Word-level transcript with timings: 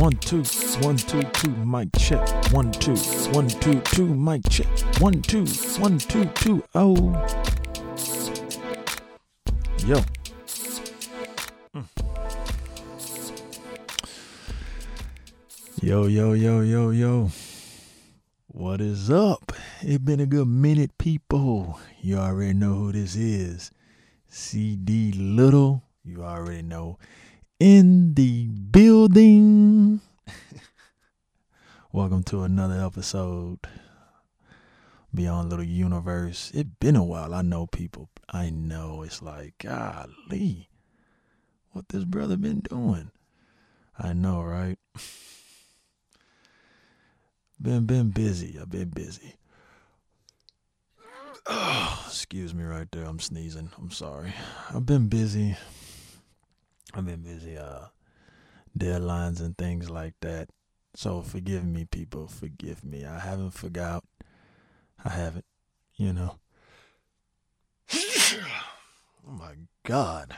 One, 0.00 0.16
two, 0.16 0.42
one, 0.80 0.96
two, 0.96 1.22
two, 1.24 1.50
mic 1.50 1.90
check. 1.98 2.26
One, 2.54 2.72
two, 2.72 2.96
one, 3.34 3.48
two, 3.48 3.82
two, 3.82 4.06
mic 4.06 4.40
check. 4.48 4.66
One, 4.98 5.20
two, 5.20 5.44
one, 5.78 5.98
two, 5.98 6.24
two, 6.36 6.64
oh. 6.74 6.94
Yo. 9.84 10.00
Mm. 11.74 11.84
Yo, 15.82 16.06
yo, 16.06 16.32
yo, 16.32 16.60
yo, 16.62 16.90
yo. 16.92 17.30
What 18.46 18.80
is 18.80 19.10
up? 19.10 19.52
It 19.82 20.02
been 20.06 20.20
a 20.20 20.26
good 20.26 20.48
minute, 20.48 20.96
people. 20.96 21.78
You 22.00 22.16
already 22.16 22.54
know 22.54 22.72
who 22.72 22.92
this 22.92 23.16
is. 23.16 23.70
CD 24.28 25.12
Little. 25.12 25.82
You 26.02 26.24
already 26.24 26.62
know. 26.62 26.96
In 27.60 28.14
the 28.14 28.46
building. 28.46 30.00
Welcome 31.92 32.22
to 32.22 32.42
another 32.42 32.82
episode. 32.82 33.58
Beyond 35.14 35.50
Little 35.50 35.66
Universe. 35.66 36.50
It's 36.54 36.70
been 36.80 36.96
a 36.96 37.04
while. 37.04 37.34
I 37.34 37.42
know 37.42 37.66
people. 37.66 38.08
I 38.30 38.48
know 38.48 39.02
it's 39.02 39.20
like, 39.20 39.58
golly, 39.58 40.70
what 41.72 41.90
this 41.90 42.04
brother 42.04 42.38
been 42.38 42.60
doing? 42.60 43.10
I 43.98 44.14
know, 44.14 44.40
right? 44.42 44.78
been 47.60 47.84
been 47.84 48.08
busy. 48.08 48.56
I've 48.58 48.70
been 48.70 48.88
busy. 48.88 49.34
Oh, 51.44 52.04
excuse 52.06 52.54
me 52.54 52.64
right 52.64 52.88
there. 52.90 53.04
I'm 53.04 53.20
sneezing. 53.20 53.70
I'm 53.76 53.90
sorry. 53.90 54.32
I've 54.74 54.86
been 54.86 55.08
busy. 55.08 55.58
I've 56.94 57.06
been 57.06 57.22
busy 57.22 57.56
uh 57.56 57.86
deadlines 58.76 59.40
and 59.40 59.56
things 59.56 59.90
like 59.90 60.14
that. 60.20 60.48
So 60.94 61.22
forgive 61.22 61.64
me 61.64 61.84
people, 61.84 62.26
forgive 62.26 62.84
me. 62.84 63.04
I 63.04 63.18
haven't 63.18 63.52
forgot. 63.52 64.04
I 65.04 65.10
haven't, 65.10 65.44
you 65.96 66.12
know. 66.12 66.36
oh 67.94 68.38
my 69.26 69.54
god. 69.84 70.34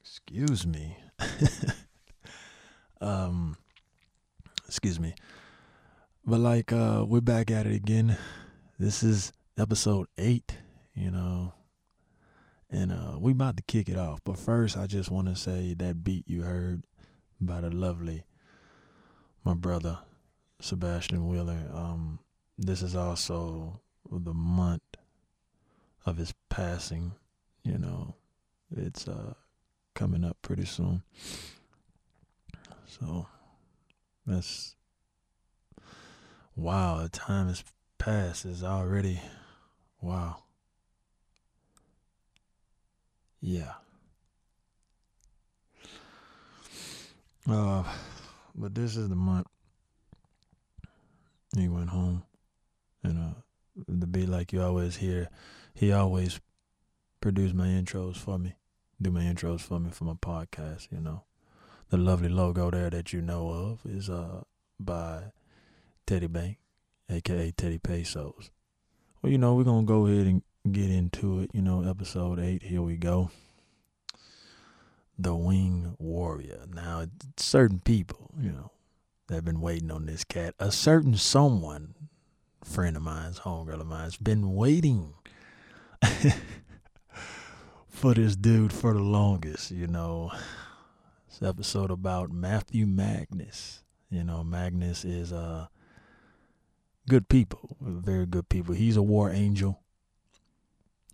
Excuse 0.00 0.66
me. 0.66 0.96
um 3.00 3.56
excuse 4.66 4.98
me. 4.98 5.14
But 6.24 6.40
like 6.40 6.72
uh 6.72 7.04
we're 7.06 7.20
back 7.20 7.50
at 7.50 7.66
it 7.66 7.74
again. 7.74 8.16
This 8.78 9.02
is 9.02 9.32
episode 9.58 10.08
8, 10.18 10.58
you 10.94 11.10
know. 11.10 11.54
And 12.70 12.92
uh 12.92 13.18
we 13.18 13.32
about 13.32 13.56
to 13.56 13.62
kick 13.62 13.88
it 13.88 13.96
off. 13.96 14.20
But 14.24 14.38
first 14.38 14.76
I 14.76 14.86
just 14.86 15.10
want 15.10 15.28
to 15.28 15.36
say 15.36 15.74
that 15.74 16.02
beat 16.04 16.28
you 16.28 16.42
heard 16.42 16.82
by 17.40 17.60
the 17.60 17.70
lovely 17.70 18.24
my 19.44 19.54
brother 19.54 19.98
Sebastian 20.60 21.28
Wheeler. 21.28 21.70
Um 21.72 22.18
this 22.58 22.82
is 22.82 22.96
also 22.96 23.80
the 24.10 24.34
month 24.34 24.82
of 26.04 26.16
his 26.16 26.32
passing, 26.48 27.12
you 27.62 27.78
know. 27.78 28.14
It's 28.76 29.06
uh 29.06 29.34
coming 29.94 30.24
up 30.24 30.36
pretty 30.42 30.64
soon. 30.64 31.02
So 32.86 33.26
that's 34.26 34.74
wow, 36.56 37.02
the 37.02 37.08
time 37.08 37.48
has 37.48 37.62
passed. 37.98 38.44
It's 38.44 38.62
already 38.62 39.20
wow. 40.00 40.42
Yeah. 43.40 43.74
Uh, 47.48 47.84
but 48.54 48.74
this 48.74 48.96
is 48.96 49.08
the 49.08 49.14
month 49.16 49.46
he 51.56 51.68
went 51.68 51.90
home, 51.90 52.22
and 53.02 53.18
uh, 53.18 53.34
the 53.88 54.06
beat 54.06 54.28
like 54.28 54.52
you 54.52 54.62
always 54.62 54.96
hear, 54.96 55.28
he 55.74 55.92
always 55.92 56.40
produced 57.20 57.54
my 57.54 57.66
intros 57.66 58.16
for 58.16 58.38
me, 58.38 58.54
do 59.00 59.10
my 59.10 59.22
intros 59.22 59.60
for 59.60 59.80
me 59.80 59.90
for 59.90 60.04
my 60.04 60.14
podcast. 60.14 60.88
You 60.90 61.00
know, 61.00 61.24
the 61.90 61.96
lovely 61.96 62.28
logo 62.28 62.70
there 62.70 62.90
that 62.90 63.12
you 63.12 63.22
know 63.22 63.48
of 63.50 63.80
is 63.90 64.10
uh 64.10 64.42
by 64.80 65.24
Teddy 66.06 66.26
Bank, 66.28 66.58
aka 67.10 67.52
Teddy 67.52 67.78
Pesos. 67.78 68.50
Well, 69.22 69.32
you 69.32 69.38
know, 69.38 69.54
we're 69.54 69.64
gonna 69.64 69.86
go 69.86 70.06
ahead 70.06 70.26
and 70.26 70.42
get 70.72 70.90
into 70.90 71.40
it. 71.40 71.50
You 71.52 71.62
know, 71.62 71.82
episode 71.82 72.38
eight. 72.38 72.62
Here 72.62 72.82
we 72.82 72.96
go. 72.96 73.30
The 75.18 75.34
Wing 75.34 75.96
Warrior. 75.98 76.66
Now, 76.72 77.06
certain 77.36 77.80
people, 77.80 78.30
you 78.38 78.50
know, 78.50 78.70
that 79.28 79.36
have 79.36 79.44
been 79.44 79.60
waiting 79.60 79.90
on 79.90 80.06
this 80.06 80.24
cat. 80.24 80.54
A 80.58 80.70
certain 80.70 81.16
someone, 81.16 81.94
friend 82.64 82.96
of 82.96 83.02
mine's, 83.02 83.40
homegirl 83.40 83.80
of 83.80 83.86
mine's, 83.86 84.16
been 84.16 84.54
waiting 84.54 85.14
for 87.88 88.14
this 88.14 88.36
dude 88.36 88.72
for 88.72 88.92
the 88.92 89.00
longest. 89.00 89.70
You 89.70 89.86
know, 89.86 90.30
this 91.28 91.48
episode 91.48 91.90
about 91.90 92.30
Matthew 92.30 92.86
Magnus. 92.86 93.82
You 94.10 94.22
know, 94.22 94.44
Magnus 94.44 95.04
is 95.04 95.32
uh 95.32 95.66
good 97.08 97.28
people, 97.28 97.76
very 97.80 98.26
good 98.26 98.48
people. 98.48 98.74
He's 98.74 98.96
a 98.96 99.02
war 99.02 99.30
angel. 99.30 99.80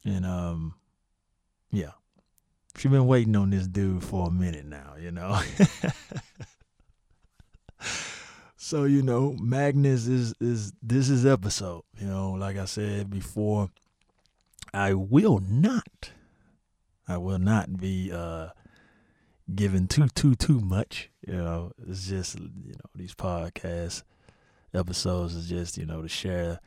And 0.04 0.26
um 0.26 0.74
yeah. 1.70 1.92
She's 2.76 2.90
been 2.90 3.06
waiting 3.06 3.36
on 3.36 3.50
this 3.50 3.66
dude 3.66 4.02
for 4.02 4.28
a 4.28 4.30
minute 4.30 4.64
now, 4.64 4.94
you 4.98 5.10
know. 5.10 5.38
so, 8.56 8.84
you 8.84 9.02
know, 9.02 9.36
Magnus 9.38 10.06
is 10.06 10.34
is 10.40 10.72
this 10.82 11.08
is 11.08 11.26
episode, 11.26 11.82
you 11.98 12.06
know, 12.06 12.32
like 12.32 12.56
I 12.56 12.64
said 12.64 13.10
before, 13.10 13.70
I 14.72 14.94
will 14.94 15.40
not 15.40 16.12
I 17.06 17.18
will 17.18 17.38
not 17.38 17.76
be 17.78 18.10
uh 18.12 18.48
giving 19.54 19.86
too 19.86 20.08
too 20.08 20.34
too 20.34 20.60
much, 20.60 21.10
you 21.26 21.34
know. 21.34 21.72
It's 21.86 22.08
just, 22.08 22.38
you 22.38 22.72
know, 22.72 22.90
these 22.94 23.14
podcasts 23.14 24.02
episodes 24.74 25.34
is 25.34 25.48
just 25.48 25.76
you 25.76 25.86
know 25.86 26.02
to 26.02 26.08
share 26.08 26.58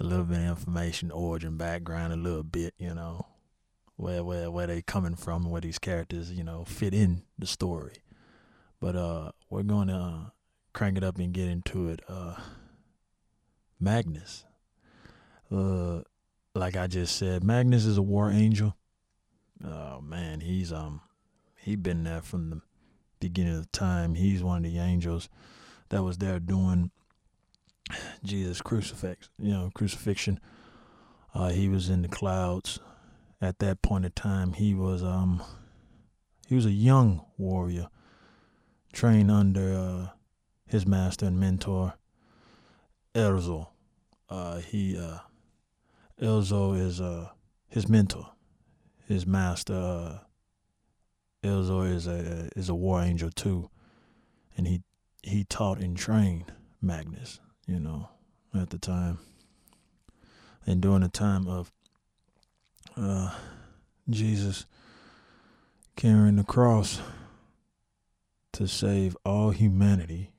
a 0.00 0.04
little 0.04 0.24
bit 0.24 0.38
of 0.38 0.44
information, 0.44 1.10
origin, 1.10 1.56
background, 1.56 2.12
a 2.12 2.16
little 2.16 2.42
bit, 2.42 2.74
you 2.78 2.94
know, 2.94 3.26
where 3.96 4.24
where 4.24 4.50
where 4.50 4.66
they 4.66 4.82
coming 4.82 5.14
from, 5.14 5.50
where 5.50 5.60
these 5.60 5.78
characters 5.78 6.32
you 6.32 6.44
know 6.44 6.64
fit 6.64 6.94
in 6.94 7.22
the 7.38 7.46
story. 7.46 8.02
But 8.80 8.96
uh, 8.96 9.32
we're 9.48 9.62
going 9.62 9.88
to 9.88 9.94
uh, 9.94 10.30
crank 10.72 10.98
it 10.98 11.04
up 11.04 11.18
and 11.18 11.32
get 11.32 11.48
into 11.48 11.88
it. 11.88 12.00
Uh, 12.08 12.34
Magnus, 13.80 14.44
uh, 15.50 16.00
like 16.54 16.76
I 16.76 16.86
just 16.86 17.16
said, 17.16 17.44
Magnus 17.44 17.84
is 17.84 17.98
a 17.98 18.02
war 18.02 18.30
angel. 18.30 18.76
Oh 19.64 20.00
man, 20.00 20.40
he's 20.40 20.72
um 20.72 21.00
he 21.56 21.76
been 21.76 22.04
there 22.04 22.20
from 22.20 22.50
the 22.50 22.60
beginning 23.20 23.56
of 23.56 23.70
time. 23.72 24.16
He's 24.16 24.42
one 24.42 24.64
of 24.64 24.70
the 24.70 24.78
angels 24.78 25.28
that 25.88 26.02
was 26.02 26.18
there 26.18 26.40
doing 26.40 26.90
Jesus 28.22 28.60
crucifix, 28.60 29.28
you 29.38 29.50
know, 29.50 29.70
crucifixion. 29.74 30.40
Uh, 31.34 31.50
he 31.50 31.68
was 31.68 31.88
in 31.88 32.02
the 32.02 32.08
clouds. 32.08 32.80
At 33.40 33.58
that 33.58 33.82
point 33.82 34.04
in 34.04 34.12
time, 34.12 34.54
he 34.54 34.74
was 34.74 35.02
um 35.02 35.42
he 36.46 36.54
was 36.54 36.66
a 36.66 36.70
young 36.70 37.24
warrior, 37.36 37.88
trained 38.92 39.30
under 39.30 39.74
uh, 39.74 40.08
his 40.66 40.86
master 40.86 41.26
and 41.26 41.38
mentor, 41.38 41.94
Erzo. 43.14 43.68
Uh, 44.30 44.58
he 44.58 44.96
uh, 44.98 45.18
Erzo 46.20 46.78
is 46.78 47.00
uh 47.00 47.28
his 47.68 47.88
mentor, 47.88 48.30
his 49.06 49.26
master. 49.26 49.74
Uh, 49.74 50.18
is 51.42 52.06
a 52.06 52.48
is 52.56 52.70
a 52.70 52.74
war 52.74 53.02
angel 53.02 53.30
too, 53.30 53.68
and 54.56 54.66
he 54.66 54.82
he 55.22 55.44
taught 55.44 55.78
and 55.78 55.94
trained 55.94 56.50
Magnus 56.80 57.38
you 57.66 57.80
know, 57.80 58.08
at 58.54 58.70
the 58.70 58.78
time. 58.78 59.18
And 60.66 60.80
during 60.80 61.02
the 61.02 61.08
time 61.08 61.46
of 61.46 61.72
uh, 62.96 63.34
Jesus 64.08 64.66
carrying 65.96 66.36
the 66.36 66.44
cross 66.44 67.00
to 68.52 68.66
save 68.66 69.16
all 69.24 69.50
humanity, 69.50 70.30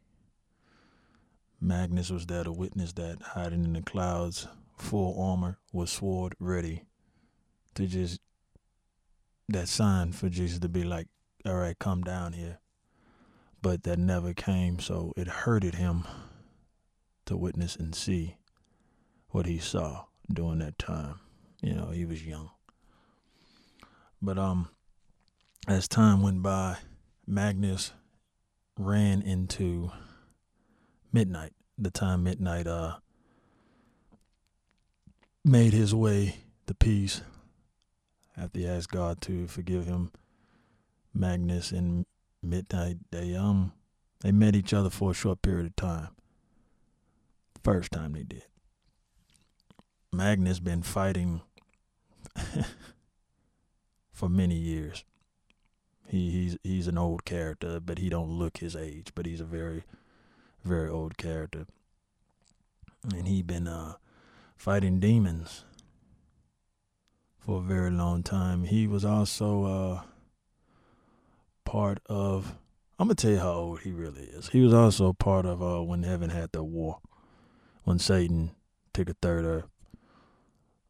Magnus 1.61 2.09
was 2.09 2.25
there 2.25 2.43
to 2.43 2.51
witness 2.51 2.93
that, 2.93 3.21
hiding 3.21 3.65
in 3.65 3.73
the 3.73 3.81
clouds, 3.81 4.47
full 4.77 5.21
armor, 5.21 5.57
with 5.71 5.89
sword 5.89 6.35
ready 6.39 6.83
to 7.75 7.87
just 7.87 8.19
that 9.49 9.67
sign 9.67 10.11
for 10.11 10.29
Jesus 10.29 10.59
to 10.59 10.69
be 10.69 10.83
like, 10.83 11.07
all 11.45 11.55
right, 11.55 11.77
come 11.77 12.01
down 12.03 12.33
here. 12.33 12.59
But 13.61 13.83
that 13.83 13.99
never 13.99 14.33
came, 14.33 14.79
so 14.79 15.13
it 15.15 15.27
hurted 15.27 15.75
him 15.75 16.05
to 17.25 17.37
witness 17.37 17.75
and 17.75 17.95
see 17.95 18.37
what 19.29 19.45
he 19.45 19.59
saw 19.59 20.05
during 20.31 20.59
that 20.59 20.77
time. 20.77 21.19
You 21.61 21.73
know, 21.73 21.91
he 21.91 22.05
was 22.05 22.25
young. 22.25 22.51
But 24.21 24.37
um 24.37 24.69
as 25.67 25.87
time 25.87 26.21
went 26.21 26.43
by, 26.43 26.77
Magnus 27.25 27.91
ran 28.77 29.21
into 29.21 29.91
midnight. 31.11 31.53
The 31.77 31.91
time 31.91 32.23
midnight 32.23 32.67
uh 32.67 32.97
made 35.43 35.73
his 35.73 35.93
way 35.93 36.37
to 36.67 36.73
peace 36.73 37.21
after 38.37 38.59
he 38.59 38.67
asked 38.67 38.91
God 38.91 39.21
to 39.21 39.47
forgive 39.47 39.85
him. 39.85 40.11
Magnus 41.13 41.71
and 41.71 42.05
Midnight, 42.43 42.97
they 43.11 43.35
um 43.35 43.73
they 44.21 44.31
met 44.31 44.55
each 44.55 44.73
other 44.73 44.89
for 44.89 45.11
a 45.11 45.13
short 45.15 45.41
period 45.41 45.65
of 45.65 45.75
time. 45.75 46.14
First 47.65 47.91
time 47.91 48.13
they 48.13 48.21
did. 48.21 48.43
Magnus 50.13 50.59
been 50.59 50.83
fighting 50.83 51.41
for 54.13 54.29
many 54.29 54.53
years. 54.53 55.03
He 56.05 56.29
he's 56.29 56.57
he's 56.61 56.87
an 56.87 56.99
old 56.99 57.25
character, 57.25 57.79
but 57.79 57.97
he 57.97 58.07
don't 58.07 58.29
look 58.29 58.57
his 58.57 58.75
age, 58.75 59.13
but 59.15 59.25
he's 59.25 59.41
a 59.41 59.45
very 59.45 59.83
very 60.63 60.87
old 60.87 61.17
character. 61.17 61.65
And 63.03 63.27
he 63.27 63.41
been 63.41 63.67
uh 63.67 63.95
fighting 64.55 64.99
demons 64.99 65.65
for 67.39 67.57
a 67.57 67.63
very 67.63 67.89
long 67.89 68.21
time. 68.21 68.65
He 68.65 68.85
was 68.85 69.03
also 69.03 69.63
uh 69.63 70.01
part 71.63 71.99
of 72.05 72.53
I'm 72.99 73.07
gonna 73.07 73.15
tell 73.15 73.31
you 73.31 73.39
how 73.39 73.53
old 73.53 73.79
he 73.79 73.91
really 73.91 74.25
is. 74.25 74.49
He 74.49 74.61
was 74.61 74.71
also 74.71 75.13
part 75.13 75.47
of 75.47 75.63
uh 75.63 75.81
when 75.81 76.03
heaven 76.03 76.29
had 76.29 76.51
the 76.51 76.63
war. 76.63 76.99
When 77.85 77.99
Satan 77.99 78.51
took 78.93 79.09
a 79.09 79.15
third 79.21 79.45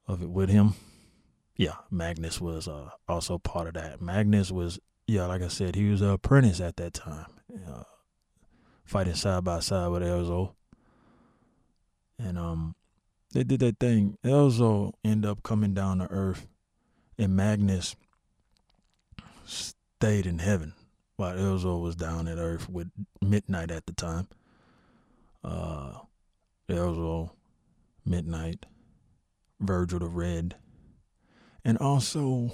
of, 0.07 0.21
it 0.21 0.30
with 0.30 0.50
him. 0.50 0.74
Yeah, 1.57 1.75
Magnus 1.92 2.39
was 2.39 2.68
uh 2.68 2.89
also 3.07 3.38
part 3.38 3.68
of 3.68 3.74
that. 3.74 4.01
Magnus 4.01 4.50
was 4.50 4.80
yeah, 5.07 5.25
like 5.25 5.42
I 5.42 5.50
said, 5.50 5.75
he 5.75 5.89
was 5.89 6.01
an 6.01 6.09
apprentice 6.09 6.62
at 6.62 6.77
that 6.77 6.94
time. 6.94 7.27
Uh, 7.68 7.83
fighting 8.86 9.13
side 9.13 9.44
by 9.44 9.59
side 9.59 9.89
with 9.89 10.03
Elzo. 10.03 10.53
And 12.18 12.39
um 12.39 12.75
they 13.33 13.44
did 13.44 13.59
that 13.59 13.80
thing. 13.80 14.18
Elzo 14.24 14.94
ended 15.03 15.30
up 15.30 15.44
coming 15.44 15.74
down 15.74 15.98
to 16.00 16.07
earth 16.09 16.48
and 17.18 17.36
Magnus 17.36 17.95
stayed 19.45 20.25
in 20.25 20.39
heaven 20.39 20.74
while 21.18 21.36
Elzo 21.36 21.81
was 21.81 21.95
down 21.98 22.30
at 22.30 22.38
earth 22.38 22.69
with 22.69 22.89
Midnight 23.21 23.71
at 23.71 23.86
the 23.86 23.94
time. 23.94 24.27
Uh 25.44 26.00
Elzo, 26.69 27.31
Midnight, 28.06 28.65
Virgil 29.59 30.00
the 30.00 30.07
Red, 30.07 30.56
and 31.63 31.77
also 31.77 32.51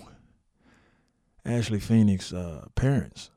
Ashley 1.46 1.80
Phoenix' 1.80 2.34
uh, 2.34 2.68
parents. 2.76 3.32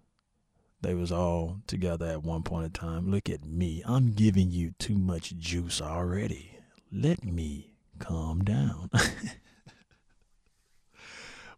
They 0.81 0.95
was 0.95 1.11
all 1.11 1.61
together 1.67 2.07
at 2.07 2.23
one 2.23 2.43
point 2.43 2.67
in 2.67 2.73
time. 2.73 3.11
Look 3.11 3.31
at 3.31 3.45
me. 3.45 3.83
I'm 3.87 4.13
giving 4.13 4.51
you 4.51 4.73
too 4.79 4.99
much 4.99 5.37
juice 5.37 5.81
already. 5.81 6.59
Let 6.93 7.25
me 7.25 7.73
calm 7.99 8.45
down. 8.45 8.91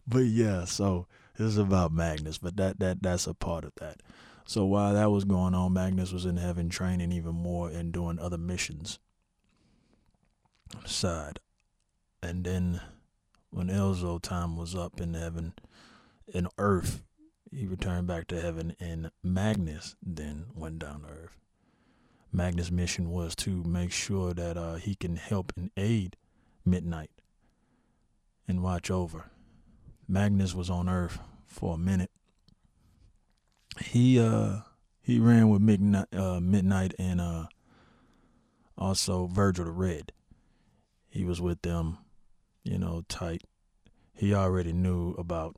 but 0.07 0.21
yeah, 0.21 0.65
so 0.65 1.09
this 1.37 1.49
is 1.49 1.59
about 1.59 1.93
Magnus, 1.93 2.39
but 2.39 2.57
that 2.57 2.79
that 2.79 3.03
that's 3.03 3.27
a 3.27 3.35
part 3.35 3.65
of 3.65 3.73
that. 3.77 4.01
So 4.45 4.65
while 4.65 4.95
that 4.95 5.11
was 5.11 5.25
going 5.25 5.55
on, 5.55 5.73
Magnus 5.73 6.13
was 6.13 6.25
in 6.25 6.37
heaven 6.37 6.69
training 6.69 7.11
even 7.11 7.35
more 7.35 7.69
and 7.69 7.93
doing 7.93 8.21
other 8.21 8.39
missions 8.39 9.01
side. 10.85 11.41
And 12.23 12.45
then 12.45 12.81
when 13.51 13.69
Elzo 13.69 14.21
time 14.21 14.57
was 14.57 14.75
up 14.75 15.01
in 15.01 15.15
heaven, 15.15 15.55
in 16.27 16.49
earth, 16.59 17.03
he 17.51 17.67
returned 17.67 18.07
back 18.07 18.27
to 18.29 18.41
heaven 18.41 18.75
and 18.81 19.11
Magnus 19.23 19.97
then 20.03 20.47
went 20.55 20.81
down 20.81 21.03
to 21.03 21.09
earth. 21.09 21.39
Magnus' 22.33 22.71
mission 22.71 23.11
was 23.11 23.35
to 23.37 23.63
make 23.65 23.93
sure 23.93 24.35
that 24.35 24.57
uh, 24.57 24.75
he 24.75 24.95
can 24.95 25.17
help 25.17 25.53
and 25.57 25.71
aid 25.77 26.17
Midnight 26.65 27.11
and 28.49 28.63
watch 28.63 28.91
over. 28.91 29.31
Magnus 30.09 30.55
was 30.55 30.69
on 30.69 30.89
earth 30.89 31.19
for 31.47 31.75
a 31.75 31.79
minute. 31.79 32.11
He 33.81 34.19
uh 34.19 34.61
he 35.01 35.19
ran 35.19 35.49
with 35.49 35.63
Midnight, 35.63 36.13
uh, 36.13 36.41
Midnight 36.41 36.95
and 36.99 37.21
uh 37.21 37.47
also 38.77 39.27
Virgil 39.27 39.65
the 39.65 39.71
Red. 39.71 40.13
He 41.17 41.25
was 41.25 41.41
with 41.41 41.63
them, 41.63 41.97
you 42.63 42.77
know, 42.77 43.03
tight. 43.09 43.43
He 44.13 44.35
already 44.35 44.75
knew 44.75 45.13
about 45.13 45.57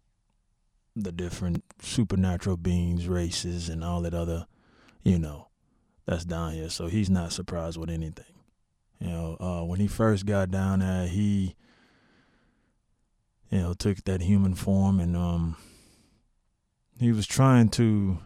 the 0.94 1.10
different 1.10 1.64
supernatural 1.82 2.56
beings, 2.56 3.08
races, 3.08 3.68
and 3.68 3.82
all 3.82 4.02
that 4.02 4.14
other, 4.14 4.46
you 5.02 5.18
know, 5.18 5.48
that's 6.06 6.24
down 6.24 6.52
here. 6.52 6.70
So 6.70 6.86
he's 6.86 7.10
not 7.10 7.32
surprised 7.32 7.76
with 7.76 7.90
anything. 7.90 8.36
You 9.00 9.08
know, 9.08 9.36
uh, 9.40 9.64
when 9.64 9.80
he 9.80 9.88
first 9.88 10.26
got 10.26 10.52
down 10.52 10.78
there, 10.78 11.08
he, 11.08 11.56
you 13.50 13.58
know, 13.58 13.74
took 13.74 14.04
that 14.04 14.20
human 14.20 14.54
form 14.54 15.00
and 15.00 15.16
um, 15.16 15.56
he 17.00 17.10
was 17.10 17.26
trying 17.26 17.68
to, 17.70 18.18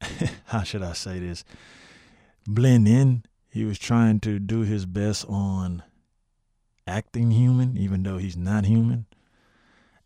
how 0.46 0.64
should 0.64 0.82
I 0.82 0.92
say 0.92 1.20
this, 1.20 1.44
blend 2.48 2.88
in. 2.88 3.24
He 3.48 3.64
was 3.64 3.78
trying 3.78 4.18
to 4.20 4.40
do 4.40 4.62
his 4.62 4.86
best 4.86 5.24
on 5.28 5.84
acting 6.86 7.30
human, 7.30 7.76
even 7.76 8.02
though 8.02 8.18
he's 8.18 8.36
not 8.36 8.64
human 8.64 9.06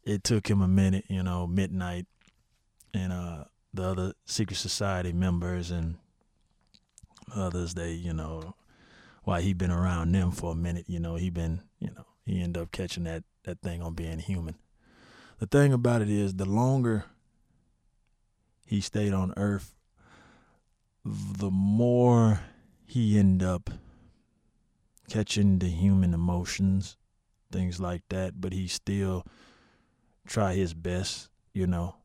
it 0.08 0.24
took 0.24 0.48
him 0.48 0.62
a 0.62 0.68
minute, 0.68 1.04
you 1.08 1.22
know, 1.22 1.46
midnight 1.46 2.06
and 2.94 3.12
uh 3.12 3.44
the 3.74 3.82
other 3.82 4.14
secret 4.24 4.56
society 4.56 5.12
members 5.12 5.70
and 5.70 5.96
others 7.36 7.74
they, 7.74 7.92
you 7.92 8.14
know, 8.14 8.54
while 9.24 9.40
he 9.40 9.52
been 9.52 9.70
around 9.70 10.12
them 10.12 10.30
for 10.30 10.52
a 10.52 10.54
minute, 10.54 10.86
you 10.88 10.98
know, 10.98 11.16
he 11.16 11.28
been, 11.28 11.60
you 11.78 11.90
know, 11.94 12.06
he 12.24 12.40
ended 12.40 12.62
up 12.62 12.72
catching 12.72 13.04
that 13.04 13.22
that 13.44 13.60
thing 13.60 13.82
on 13.82 13.92
being 13.92 14.18
human. 14.18 14.54
The 15.40 15.46
thing 15.46 15.74
about 15.74 16.00
it 16.00 16.08
is 16.08 16.34
the 16.34 16.46
longer 16.46 17.04
he 18.64 18.80
stayed 18.80 19.12
on 19.12 19.34
earth, 19.36 19.74
the 21.04 21.50
more 21.50 22.40
he 22.86 23.18
end 23.18 23.42
up 23.42 23.68
catching 25.08 25.58
the 25.58 25.68
human 25.68 26.14
emotions, 26.14 26.96
things 27.50 27.80
like 27.80 28.02
that, 28.10 28.40
but 28.40 28.52
he 28.52 28.68
still 28.68 29.24
try 30.26 30.54
his 30.54 30.74
best, 30.74 31.30
you 31.52 31.66
know, 31.66 31.96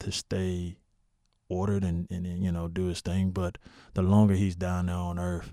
to 0.00 0.10
stay 0.10 0.76
ordered 1.48 1.84
and, 1.84 2.10
and, 2.10 2.26
and, 2.26 2.42
you 2.42 2.50
know 2.50 2.66
do 2.66 2.86
his 2.86 3.00
thing. 3.00 3.30
But 3.30 3.58
the 3.94 4.02
longer 4.02 4.34
he's 4.34 4.56
down 4.56 4.86
there 4.86 4.96
on 4.96 5.18
Earth, 5.18 5.52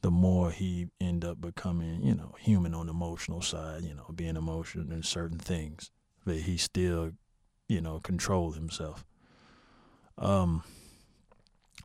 the 0.00 0.10
more 0.10 0.50
he 0.50 0.88
end 1.00 1.24
up 1.24 1.40
becoming, 1.40 2.02
you 2.02 2.14
know, 2.14 2.34
human 2.38 2.74
on 2.74 2.86
the 2.86 2.92
emotional 2.92 3.42
side. 3.42 3.82
You 3.82 3.94
know, 3.94 4.10
being 4.14 4.36
emotional 4.36 4.90
in 4.92 5.02
certain 5.02 5.38
things, 5.38 5.90
but 6.24 6.36
he 6.36 6.56
still, 6.56 7.12
you 7.68 7.80
know, 7.80 8.00
control 8.00 8.52
himself. 8.52 9.04
Um, 10.18 10.62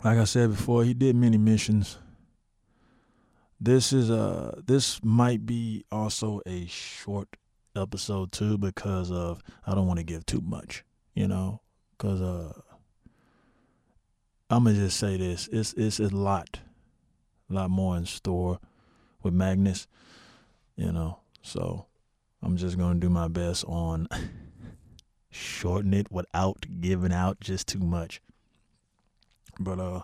like 0.04 0.18
I 0.18 0.26
said 0.26 0.52
before, 0.52 0.84
he 0.84 0.94
did 0.94 1.16
many 1.16 1.38
missions. 1.38 1.98
This 3.60 3.92
is 3.92 4.10
a 4.10 4.62
this 4.66 5.04
might 5.04 5.46
be 5.46 5.84
also 5.92 6.42
a 6.46 6.68
short 6.68 7.28
episode 7.76 8.32
too 8.32 8.58
because 8.58 9.12
of 9.12 9.42
I 9.66 9.74
don't 9.74 9.88
want 9.88 9.98
to 9.98 10.04
give 10.04 10.26
too 10.26 10.42
much, 10.42 10.84
you 11.16 11.28
know, 11.28 11.62
because 11.92 12.22
uh, 12.22 12.54
I'm 14.50 14.64
gonna 14.64 14.76
just 14.76 14.98
say 14.98 15.18
this: 15.18 15.50
it's 15.52 15.74
it's 15.74 16.00
a 16.00 16.16
lot, 16.16 16.60
a 17.50 17.54
lot 17.54 17.72
more 17.72 17.98
in 17.98 18.06
store 18.06 18.60
with 19.24 19.34
Magnus, 19.34 19.88
you 20.76 20.92
know. 20.92 21.20
So 21.42 21.88
I'm 22.44 22.58
just 22.58 22.78
gonna 22.78 23.00
do 23.00 23.10
my 23.10 23.28
best 23.28 23.66
on 23.66 24.08
shorten 25.32 25.94
it 25.96 26.12
without 26.12 26.66
giving 26.80 27.12
out 27.12 27.40
just 27.40 27.68
too 27.68 27.80
much. 27.80 28.22
But 29.60 29.80
uh, 29.80 30.02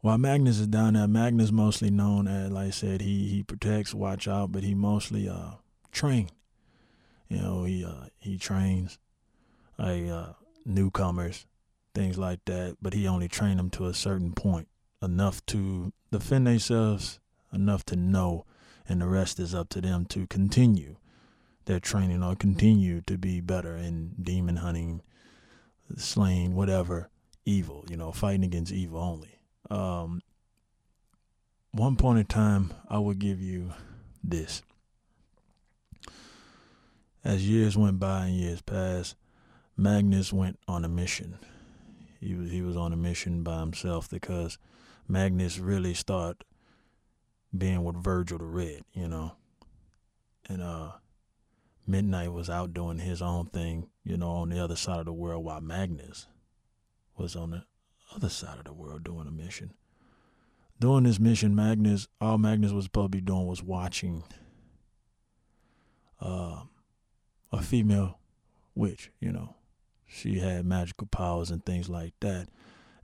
while 0.00 0.18
Magnus 0.18 0.58
is 0.58 0.66
down 0.66 0.94
there, 0.94 1.08
Magnus 1.08 1.52
mostly 1.52 1.90
known 1.90 2.26
as, 2.26 2.50
like 2.50 2.68
I 2.68 2.70
said, 2.70 3.00
he 3.00 3.28
he 3.28 3.42
protects, 3.42 3.94
watch 3.94 4.28
out, 4.28 4.52
but 4.52 4.62
he 4.62 4.74
mostly 4.74 5.28
uh 5.28 5.52
train 5.92 6.30
you 7.30 7.38
know, 7.38 7.64
he 7.64 7.84
uh, 7.84 8.06
he 8.18 8.36
trains 8.36 8.98
like 9.78 10.08
uh, 10.08 10.32
newcomers, 10.66 11.46
things 11.94 12.18
like 12.18 12.44
that. 12.46 12.76
But 12.82 12.92
he 12.92 13.06
only 13.06 13.28
trained 13.28 13.60
them 13.60 13.70
to 13.70 13.86
a 13.86 13.94
certain 13.94 14.32
point, 14.32 14.68
enough 15.00 15.44
to 15.46 15.92
defend 16.10 16.48
themselves, 16.48 17.20
enough 17.52 17.86
to 17.86 17.96
know, 17.96 18.44
and 18.88 19.00
the 19.00 19.06
rest 19.06 19.38
is 19.38 19.54
up 19.54 19.68
to 19.70 19.80
them 19.80 20.04
to 20.06 20.26
continue 20.26 20.96
their 21.66 21.78
training 21.78 22.22
or 22.22 22.34
continue 22.34 23.00
to 23.02 23.16
be 23.16 23.40
better 23.40 23.76
in 23.76 24.16
demon 24.20 24.56
hunting, 24.56 25.00
slaying, 25.96 26.56
whatever 26.56 27.10
evil. 27.44 27.84
You 27.88 27.96
know, 27.96 28.10
fighting 28.10 28.44
against 28.44 28.72
evil 28.72 29.00
only. 29.00 29.39
Um, 29.68 30.22
one 31.72 31.96
point 31.96 32.18
in 32.18 32.26
time, 32.26 32.72
I 32.88 32.98
would 32.98 33.18
give 33.18 33.40
you 33.40 33.72
this 34.24 34.62
as 37.24 37.48
years 37.48 37.76
went 37.76 37.98
by 37.98 38.26
and 38.26 38.36
years 38.36 38.62
passed, 38.62 39.16
Magnus 39.76 40.32
went 40.32 40.58
on 40.66 40.84
a 40.84 40.88
mission. 40.88 41.38
he 42.20 42.34
was 42.34 42.50
he 42.50 42.62
was 42.62 42.76
on 42.76 42.92
a 42.92 42.96
mission 42.96 43.42
by 43.42 43.60
himself 43.60 44.08
because 44.10 44.58
Magnus 45.08 45.58
really 45.58 45.94
started 45.94 46.44
being 47.56 47.82
with 47.82 47.96
Virgil 47.96 48.38
the 48.38 48.44
Red, 48.44 48.82
you 48.92 49.08
know. 49.08 49.32
And 50.48 50.62
uh 50.62 50.92
Midnight 51.86 52.32
was 52.32 52.48
out 52.48 52.72
doing 52.72 52.98
his 52.98 53.20
own 53.20 53.46
thing, 53.46 53.88
you 54.04 54.16
know, 54.16 54.30
on 54.30 54.50
the 54.50 54.62
other 54.62 54.76
side 54.76 55.00
of 55.00 55.06
the 55.06 55.12
world 55.12 55.44
while 55.44 55.60
Magnus 55.60 56.26
was 57.16 57.34
on 57.34 57.50
the 57.50 57.64
other 58.14 58.28
side 58.28 58.58
of 58.58 58.64
the 58.64 58.72
world 58.72 59.04
doing 59.04 59.26
a 59.26 59.30
mission. 59.30 59.72
Doing 60.78 61.04
this 61.04 61.20
mission, 61.20 61.54
Magnus, 61.54 62.08
all 62.20 62.38
Magnus 62.38 62.72
was 62.72 62.84
supposed 62.84 63.12
to 63.12 63.18
be 63.18 63.20
doing 63.20 63.46
was 63.46 63.62
watching 63.62 64.22
uh, 66.20 66.62
a 67.52 67.62
female 67.62 68.18
witch, 68.74 69.10
you 69.20 69.30
know. 69.30 69.56
She 70.06 70.38
had 70.38 70.64
magical 70.64 71.06
powers 71.06 71.50
and 71.50 71.64
things 71.64 71.88
like 71.88 72.14
that. 72.20 72.48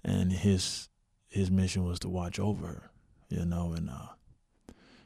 And 0.03 0.33
his 0.33 0.89
his 1.29 1.51
mission 1.51 1.85
was 1.85 1.99
to 2.01 2.09
watch 2.09 2.39
over 2.39 2.67
her, 2.67 2.91
you 3.29 3.45
know, 3.45 3.73
and 3.73 3.91
uh, 3.91 4.15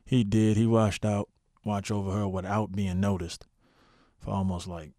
he 0.05 0.23
did. 0.25 0.57
He 0.57 0.67
watched 0.67 1.05
out 1.05 1.29
watch 1.65 1.91
over 1.91 2.13
her 2.13 2.29
without 2.29 2.73
being 2.73 3.01
noticed 3.01 3.47
for 4.19 4.31
almost 4.31 4.67
like 4.67 4.93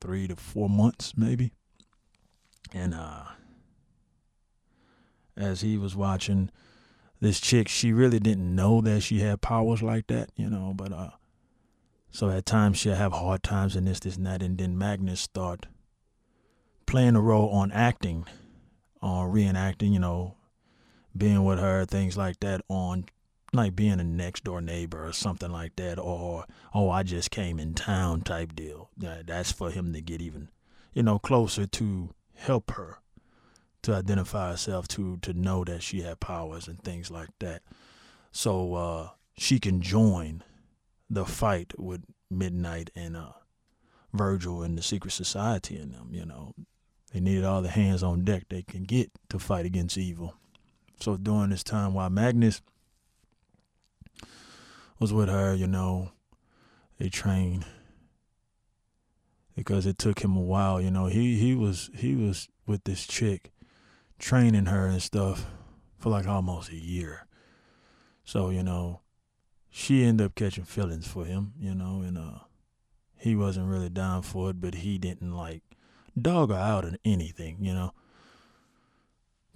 three 0.00 0.28
to 0.28 0.36
four 0.36 0.68
months 0.68 1.14
maybe. 1.16 1.52
And 2.72 2.94
uh 2.94 3.24
as 5.36 5.60
he 5.60 5.76
was 5.76 5.96
watching 5.96 6.50
this 7.20 7.40
chick, 7.40 7.68
she 7.68 7.92
really 7.92 8.18
didn't 8.18 8.54
know 8.54 8.80
that 8.80 9.02
she 9.02 9.20
had 9.20 9.40
powers 9.40 9.82
like 9.82 10.06
that, 10.08 10.30
you 10.36 10.48
know, 10.48 10.72
but 10.74 10.92
uh 10.92 11.10
so 12.10 12.30
at 12.30 12.46
times 12.46 12.78
she'll 12.78 12.94
have 12.94 13.12
hard 13.12 13.42
times 13.42 13.74
and 13.74 13.88
this, 13.88 13.98
this 13.98 14.16
and 14.16 14.26
that, 14.26 14.40
and 14.40 14.56
then 14.56 14.78
Magnus 14.78 15.20
start 15.20 15.66
playing 16.86 17.16
a 17.16 17.20
role 17.20 17.48
on 17.50 17.72
acting, 17.72 18.24
on 19.02 19.32
reenacting, 19.32 19.92
you 19.92 19.98
know, 19.98 20.36
being 21.16 21.44
with 21.44 21.58
her, 21.58 21.84
things 21.84 22.16
like 22.16 22.38
that, 22.38 22.60
on 22.68 23.06
like 23.52 23.74
being 23.74 23.98
a 23.98 24.04
next 24.04 24.44
door 24.44 24.60
neighbor 24.60 25.04
or 25.04 25.12
something 25.12 25.50
like 25.50 25.74
that, 25.76 25.98
or 25.98 26.44
oh 26.72 26.88
I 26.88 27.02
just 27.02 27.32
came 27.32 27.58
in 27.58 27.74
town 27.74 28.20
type 28.20 28.54
deal. 28.54 28.90
That's 28.96 29.50
for 29.50 29.70
him 29.70 29.92
to 29.92 30.00
get 30.00 30.22
even, 30.22 30.50
you 30.92 31.02
know, 31.02 31.18
closer 31.18 31.66
to 31.66 32.10
help 32.34 32.70
her 32.72 32.98
to 33.84 33.94
identify 33.94 34.50
herself 34.50 34.88
to 34.88 35.18
to 35.18 35.34
know 35.34 35.62
that 35.64 35.82
she 35.82 36.00
had 36.00 36.18
powers 36.18 36.68
and 36.68 36.82
things 36.82 37.10
like 37.10 37.28
that. 37.38 37.62
So 38.32 38.74
uh, 38.74 39.08
she 39.36 39.60
can 39.60 39.80
join 39.82 40.42
the 41.08 41.26
fight 41.26 41.74
with 41.78 42.02
Midnight 42.30 42.90
and 42.96 43.16
uh, 43.16 43.32
Virgil 44.12 44.62
and 44.62 44.76
the 44.76 44.82
secret 44.82 45.12
society 45.12 45.76
and 45.76 45.92
them, 45.94 46.08
you 46.12 46.24
know. 46.24 46.54
They 47.12 47.20
needed 47.20 47.44
all 47.44 47.62
the 47.62 47.68
hands 47.68 48.02
on 48.02 48.24
deck 48.24 48.46
they 48.48 48.62
can 48.62 48.82
get 48.84 49.12
to 49.28 49.38
fight 49.38 49.66
against 49.66 49.96
evil. 49.96 50.34
So 50.98 51.16
during 51.16 51.50
this 51.50 51.62
time 51.62 51.94
while 51.94 52.10
Magnus 52.10 52.62
was 54.98 55.12
with 55.12 55.28
her, 55.28 55.54
you 55.54 55.66
know, 55.66 56.10
they 56.98 57.10
trained 57.10 57.66
because 59.54 59.84
it 59.84 59.98
took 59.98 60.20
him 60.20 60.36
a 60.36 60.40
while, 60.40 60.80
you 60.80 60.90
know. 60.90 61.06
He 61.06 61.38
he 61.38 61.54
was 61.54 61.90
he 61.94 62.16
was 62.16 62.48
with 62.66 62.84
this 62.84 63.06
chick 63.06 63.52
training 64.18 64.66
her 64.66 64.86
and 64.86 65.02
stuff 65.02 65.46
for 65.98 66.10
like 66.10 66.26
almost 66.26 66.70
a 66.70 66.76
year. 66.76 67.26
So, 68.24 68.50
you 68.50 68.62
know, 68.62 69.00
she 69.70 70.04
ended 70.04 70.26
up 70.26 70.34
catching 70.34 70.64
feelings 70.64 71.06
for 71.06 71.24
him, 71.24 71.52
you 71.58 71.74
know, 71.74 72.02
and 72.02 72.18
uh 72.18 72.40
he 73.16 73.34
wasn't 73.34 73.68
really 73.68 73.88
down 73.88 74.22
for 74.22 74.50
it, 74.50 74.60
but 74.60 74.74
he 74.74 74.98
didn't 74.98 75.32
like 75.32 75.62
dog 76.20 76.50
her 76.50 76.56
out 76.56 76.84
or 76.84 76.94
anything, 77.04 77.56
you 77.60 77.72
know. 77.72 77.92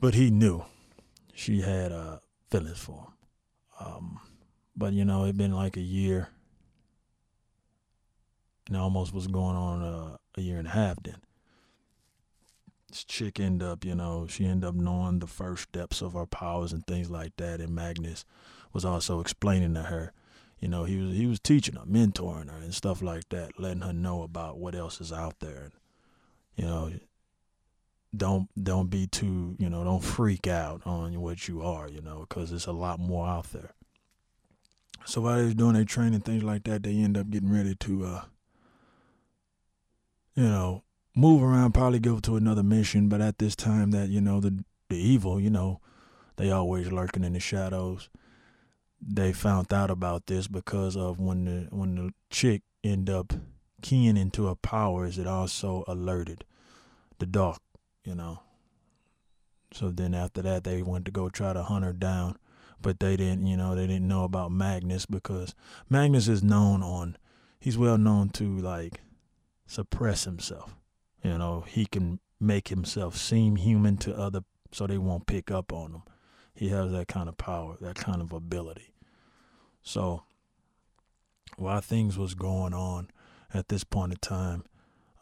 But 0.00 0.14
he 0.14 0.30
knew 0.30 0.64
she 1.34 1.60
had 1.60 1.92
uh 1.92 2.18
feelings 2.50 2.78
for 2.78 2.94
him. 2.98 3.86
Um 3.86 4.20
but 4.76 4.92
you 4.92 5.04
know, 5.04 5.24
it'd 5.24 5.36
been 5.36 5.54
like 5.54 5.76
a 5.76 5.82
year. 5.82 6.28
And 8.68 8.76
almost 8.76 9.14
was 9.14 9.26
going 9.26 9.56
on 9.56 9.82
uh, 9.82 10.16
a 10.36 10.40
year 10.42 10.58
and 10.58 10.68
a 10.68 10.70
half 10.70 11.02
then 11.02 11.16
this 12.88 13.04
chick 13.04 13.38
end 13.38 13.62
up, 13.62 13.84
you 13.84 13.94
know, 13.94 14.26
she 14.28 14.46
end 14.46 14.64
up 14.64 14.74
knowing 14.74 15.18
the 15.18 15.26
first 15.26 15.64
steps 15.64 16.00
of 16.00 16.14
her 16.14 16.26
powers 16.26 16.72
and 16.72 16.86
things 16.86 17.10
like 17.10 17.36
that. 17.36 17.60
And 17.60 17.74
Magnus 17.74 18.24
was 18.72 18.84
also 18.84 19.20
explaining 19.20 19.74
to 19.74 19.82
her, 19.82 20.12
you 20.58 20.68
know, 20.68 20.84
he 20.84 20.96
was 20.96 21.14
he 21.14 21.26
was 21.26 21.40
teaching 21.40 21.76
her, 21.76 21.84
mentoring 21.84 22.50
her 22.50 22.58
and 22.58 22.74
stuff 22.74 23.02
like 23.02 23.28
that, 23.28 23.60
letting 23.60 23.82
her 23.82 23.92
know 23.92 24.22
about 24.22 24.58
what 24.58 24.74
else 24.74 25.00
is 25.00 25.12
out 25.12 25.40
there. 25.40 25.64
And, 25.64 25.72
you 26.56 26.64
know, 26.64 26.92
don't 28.16 28.48
don't 28.60 28.88
be 28.88 29.06
too, 29.06 29.54
you 29.58 29.68
know, 29.68 29.84
don't 29.84 30.02
freak 30.02 30.46
out 30.46 30.82
on 30.86 31.20
what 31.20 31.46
you 31.46 31.62
are, 31.62 31.88
you 31.88 32.00
know, 32.00 32.20
because 32.20 32.50
there's 32.50 32.66
a 32.66 32.72
lot 32.72 32.98
more 32.98 33.26
out 33.26 33.52
there. 33.52 33.74
So 35.04 35.20
while 35.20 35.36
they're 35.36 35.54
doing 35.54 35.74
their 35.74 35.84
training, 35.84 36.20
things 36.20 36.42
like 36.42 36.64
that, 36.64 36.82
they 36.82 36.96
end 36.96 37.16
up 37.16 37.30
getting 37.30 37.52
ready 37.52 37.74
to, 37.74 38.04
uh, 38.04 38.22
you 40.34 40.44
know, 40.44 40.82
move 41.18 41.42
around, 41.42 41.72
probably 41.72 41.98
go 41.98 42.20
to 42.20 42.36
another 42.36 42.62
mission. 42.62 43.08
But 43.08 43.20
at 43.20 43.38
this 43.38 43.56
time, 43.56 43.90
that 43.90 44.08
you 44.08 44.20
know 44.20 44.40
the 44.40 44.64
the 44.88 44.96
evil, 44.96 45.40
you 45.40 45.50
know, 45.50 45.80
they 46.36 46.50
always 46.50 46.90
lurking 46.90 47.24
in 47.24 47.34
the 47.34 47.40
shadows. 47.40 48.08
They 49.00 49.32
found 49.32 49.72
out 49.72 49.90
about 49.90 50.26
this 50.26 50.48
because 50.48 50.96
of 50.96 51.20
when 51.20 51.44
the 51.44 51.68
when 51.70 51.94
the 51.96 52.12
chick 52.30 52.62
end 52.84 53.10
up 53.10 53.34
keying 53.82 54.16
into 54.16 54.46
her 54.46 54.54
powers, 54.54 55.18
it 55.18 55.26
also 55.26 55.84
alerted 55.86 56.44
the 57.18 57.26
dark, 57.26 57.60
you 58.04 58.14
know. 58.14 58.40
So 59.72 59.90
then 59.90 60.14
after 60.14 60.40
that, 60.42 60.64
they 60.64 60.82
went 60.82 61.04
to 61.04 61.10
go 61.10 61.28
try 61.28 61.52
to 61.52 61.62
hunt 61.62 61.84
her 61.84 61.92
down, 61.92 62.38
but 62.80 63.00
they 63.00 63.16
didn't, 63.16 63.46
you 63.46 63.56
know, 63.56 63.74
they 63.74 63.86
didn't 63.86 64.08
know 64.08 64.24
about 64.24 64.50
Magnus 64.50 65.04
because 65.04 65.54
Magnus 65.90 66.26
is 66.26 66.42
known 66.42 66.82
on, 66.82 67.18
he's 67.60 67.76
well 67.76 67.98
known 67.98 68.30
to 68.30 68.58
like 68.58 69.00
suppress 69.66 70.24
himself. 70.24 70.74
You 71.22 71.38
know, 71.38 71.64
he 71.66 71.86
can 71.86 72.20
make 72.40 72.68
himself 72.68 73.16
seem 73.16 73.56
human 73.56 73.96
to 73.98 74.16
other 74.16 74.42
so 74.72 74.86
they 74.86 74.98
won't 74.98 75.26
pick 75.26 75.50
up 75.50 75.72
on 75.72 75.92
him. 75.92 76.02
He 76.54 76.68
has 76.68 76.92
that 76.92 77.08
kind 77.08 77.28
of 77.28 77.36
power, 77.36 77.76
that 77.80 77.96
kind 77.96 78.20
of 78.20 78.32
ability. 78.32 78.94
So 79.82 80.24
while 81.56 81.80
things 81.80 82.18
was 82.18 82.34
going 82.34 82.74
on 82.74 83.10
at 83.52 83.68
this 83.68 83.84
point 83.84 84.12
in 84.12 84.18
time, 84.18 84.64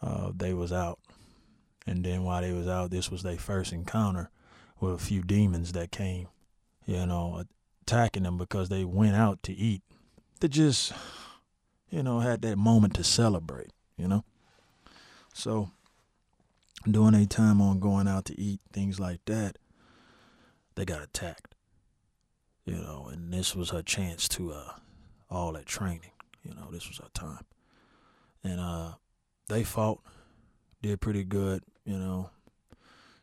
uh, 0.03 0.33
they 0.35 0.53
was 0.53 0.73
out. 0.73 0.99
And 1.87 2.05
then 2.05 2.25
while 2.25 2.43
they 2.43 2.53
was 2.53 2.67
out, 2.67 2.91
this 2.91 3.11
was 3.11 3.23
their 3.23 3.39
first 3.39 3.73
encounter 3.73 4.31
with 4.81 4.95
a 4.95 4.99
few 4.99 5.23
demons 5.23 5.73
that 5.73 5.93
came, 5.93 6.29
you 6.85 7.07
know, 7.07 7.45
attacking 7.83 8.25
them 8.25 8.37
because 8.37 8.69
they 8.69 8.85
went 8.85 9.15
out 9.15 9.43
to 9.45 9.53
eat. 9.53 9.83
They 10.41 10.49
just, 10.49 10.93
you 11.89 12.03
know, 12.03 12.21
had 12.21 12.43
that 12.43 12.57
moment 12.57 12.95
to 12.95 13.05
celebrate, 13.05 13.71
you 13.97 14.09
know. 14.09 14.25
So 15.33 15.71
during 16.91 17.15
a 17.15 17.27
time 17.27 17.61
on 17.61 17.81
going 17.81 18.07
out 18.07 18.25
to 18.27 18.41
eat, 18.41 18.61
things 18.73 19.01
like 19.01 19.25
that, 19.27 19.59
they 20.75 20.85
got 20.85 21.03
attacked. 21.03 21.55
You 22.65 22.77
know, 22.77 23.09
and 23.13 23.33
this 23.33 23.55
was 23.55 23.71
her 23.71 23.83
chance 23.83 24.29
to 24.31 24.53
uh 24.53 24.73
all 25.31 25.53
that 25.53 25.67
training. 25.67 26.11
You 26.43 26.55
know, 26.55 26.69
this 26.71 26.89
was 26.89 26.99
her 26.99 27.11
time. 27.15 27.45
And 28.43 28.61
uh 28.61 28.93
they 29.49 29.63
fought, 29.63 30.01
did 30.83 31.01
pretty 31.01 31.25
good, 31.25 31.63
you 31.85 31.97
know. 31.97 32.31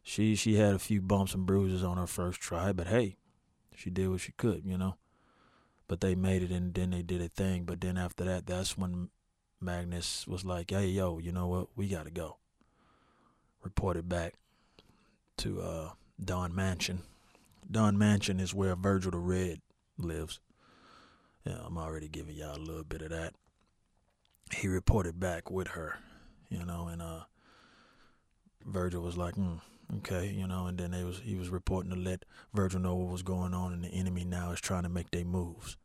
She 0.01 0.35
she 0.35 0.55
had 0.55 0.73
a 0.73 0.79
few 0.79 1.01
bumps 1.01 1.33
and 1.33 1.45
bruises 1.45 1.83
on 1.83 1.97
her 1.97 2.07
first 2.07 2.39
try, 2.39 2.71
but 2.71 2.87
hey, 2.87 3.17
she 3.75 3.89
did 3.89 4.09
what 4.09 4.21
she 4.21 4.31
could, 4.33 4.65
you 4.65 4.77
know. 4.77 4.95
But 5.87 5.99
they 5.99 6.15
made 6.15 6.43
it 6.43 6.51
and 6.51 6.73
then 6.73 6.91
they 6.91 7.01
did 7.01 7.21
a 7.21 7.27
thing. 7.27 7.65
But 7.65 7.81
then 7.81 7.97
after 7.97 8.23
that, 8.23 8.45
that's 8.45 8.77
when 8.77 9.09
Magnus 9.59 10.25
was 10.25 10.45
like, 10.45 10.71
Hey 10.71 10.87
yo, 10.87 11.19
you 11.19 11.33
know 11.33 11.47
what, 11.47 11.67
we 11.75 11.87
gotta 11.89 12.11
go 12.11 12.37
reported 13.63 14.07
back 14.09 14.33
to 15.37 15.61
uh, 15.61 15.89
Dawn 16.23 16.53
Mansion. 16.53 17.01
Dawn 17.69 17.97
Mansion 17.97 18.39
is 18.39 18.53
where 18.53 18.75
Virgil 18.75 19.11
the 19.11 19.17
Red 19.17 19.61
lives. 19.97 20.39
Yeah, 21.45 21.57
I'm 21.65 21.77
already 21.77 22.07
giving 22.07 22.35
y'all 22.35 22.57
a 22.57 22.59
little 22.59 22.83
bit 22.83 23.01
of 23.01 23.09
that. 23.09 23.33
He 24.53 24.67
reported 24.67 25.19
back 25.19 25.49
with 25.49 25.69
her, 25.69 25.97
you 26.49 26.65
know, 26.65 26.87
and 26.87 27.01
uh, 27.01 27.21
Virgil 28.65 29.01
was 29.01 29.17
like, 29.17 29.35
mm, 29.35 29.59
okay, 29.97 30.27
you 30.29 30.47
know, 30.47 30.67
and 30.67 30.77
then 30.77 30.91
they 30.91 31.03
was 31.03 31.21
he 31.23 31.35
was 31.35 31.49
reporting 31.49 31.91
to 31.91 31.97
let 31.97 32.23
Virgil 32.53 32.79
know 32.79 32.95
what 32.95 33.11
was 33.11 33.23
going 33.23 33.53
on, 33.53 33.73
and 33.73 33.83
the 33.83 33.89
enemy 33.89 34.23
now 34.23 34.51
is 34.51 34.61
trying 34.61 34.83
to 34.83 34.89
make 34.89 35.11
their 35.11 35.25
moves. 35.25 35.77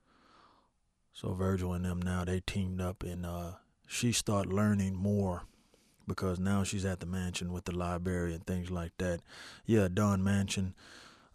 So 1.13 1.33
Virgil 1.33 1.73
and 1.73 1.85
them 1.85 2.01
now 2.01 2.25
they 2.25 2.41
teamed 2.41 2.81
up, 2.81 3.03
and 3.03 3.25
uh, 3.25 3.53
she 3.87 4.13
started 4.13 4.53
learning 4.53 4.95
more 4.95 5.43
because 6.09 6.41
now 6.41 6.65
she's 6.65 6.85
at 6.85 6.99
the 6.99 7.07
mansion 7.07 7.53
with 7.53 7.67
the 7.67 7.77
library 7.77 8.35
and 8.35 8.45
things 8.45 8.71
like 8.71 8.93
that. 8.99 9.21
Yeah, 9.67 9.89
Don 9.93 10.25
Mansion, 10.25 10.75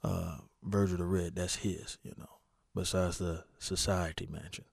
uh, 0.03 0.39
Virgil 0.63 0.97
the 0.97 1.05
Red, 1.05 1.35
that's 1.35 1.57
his, 1.57 1.97
you 2.03 2.13
know, 2.17 2.39
besides 2.75 3.19
the 3.19 3.45
Society 3.59 4.27
Mansion. 4.29 4.65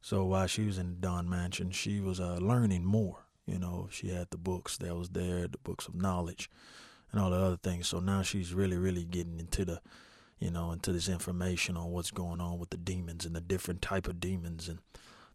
So 0.00 0.24
while 0.24 0.46
she 0.46 0.64
was 0.64 0.78
in 0.78 0.98
Don 1.00 1.28
Mansion, 1.28 1.70
she 1.70 2.00
was 2.00 2.18
uh, 2.18 2.38
learning 2.40 2.84
more. 2.84 3.26
You 3.46 3.58
know, 3.58 3.88
she 3.90 4.08
had 4.08 4.30
the 4.30 4.38
books 4.38 4.78
that 4.78 4.96
was 4.96 5.10
there, 5.10 5.46
the 5.46 5.58
books 5.58 5.86
of 5.86 5.94
knowledge, 5.94 6.50
and 7.12 7.20
all 7.20 7.30
the 7.30 7.36
other 7.36 7.56
things. 7.56 7.88
So 7.88 8.00
now 8.00 8.22
she's 8.22 8.54
really, 8.54 8.76
really 8.76 9.04
getting 9.04 9.38
into 9.38 9.64
the, 9.64 9.80
you 10.38 10.50
know, 10.50 10.72
into 10.72 10.92
this 10.92 11.08
information 11.08 11.76
on 11.76 11.90
what's 11.90 12.10
going 12.10 12.40
on 12.40 12.58
with 12.58 12.70
the 12.70 12.76
demons 12.76 13.26
and 13.26 13.36
the 13.36 13.40
different 13.40 13.82
type 13.82 14.08
of 14.08 14.20
demons 14.20 14.68
and 14.68 14.78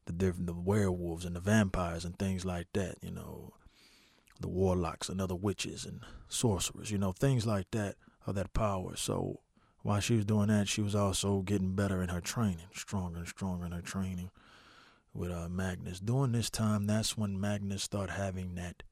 the 0.05 0.13
different 0.13 0.47
the 0.47 0.53
werewolves 0.53 1.25
and 1.25 1.35
the 1.35 1.39
vampires 1.39 2.05
and 2.05 2.17
things 2.17 2.45
like 2.45 2.67
that. 2.73 2.95
You 3.01 3.11
know, 3.11 3.53
the 4.39 4.47
warlocks 4.47 5.09
and 5.09 5.21
other 5.21 5.35
witches 5.35 5.85
and 5.85 6.01
sorcerers. 6.27 6.91
You 6.91 6.97
know, 6.97 7.11
things 7.11 7.45
like 7.45 7.71
that 7.71 7.95
of 8.25 8.35
that 8.35 8.53
power. 8.53 8.95
So 8.95 9.39
while 9.81 9.99
she 9.99 10.15
was 10.15 10.25
doing 10.25 10.47
that, 10.47 10.67
she 10.67 10.81
was 10.81 10.95
also 10.95 11.41
getting 11.41 11.75
better 11.75 12.01
in 12.01 12.09
her 12.09 12.21
training, 12.21 12.67
stronger 12.73 13.19
and 13.19 13.27
stronger 13.27 13.65
in 13.65 13.71
her 13.71 13.81
training 13.81 14.31
with 15.13 15.31
uh, 15.31 15.47
Magnus. 15.47 15.99
During 15.99 16.33
this 16.33 16.49
time, 16.49 16.87
that's 16.87 17.17
when 17.17 17.39
Magnus 17.39 17.83
started 17.83 18.13
having 18.13 18.55
that 18.55 18.83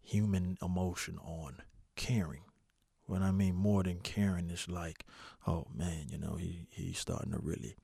human 0.00 0.58
emotion 0.62 1.18
on 1.22 1.62
caring. 1.96 2.42
When 3.06 3.22
I 3.22 3.32
mean 3.32 3.54
more 3.54 3.82
than 3.82 3.98
caring, 3.98 4.48
it's 4.50 4.68
like, 4.68 5.04
oh 5.46 5.66
man, 5.74 6.06
you 6.08 6.18
know, 6.18 6.36
he 6.36 6.66
he's 6.70 6.98
starting 6.98 7.32
to 7.32 7.38
really, 7.38 7.76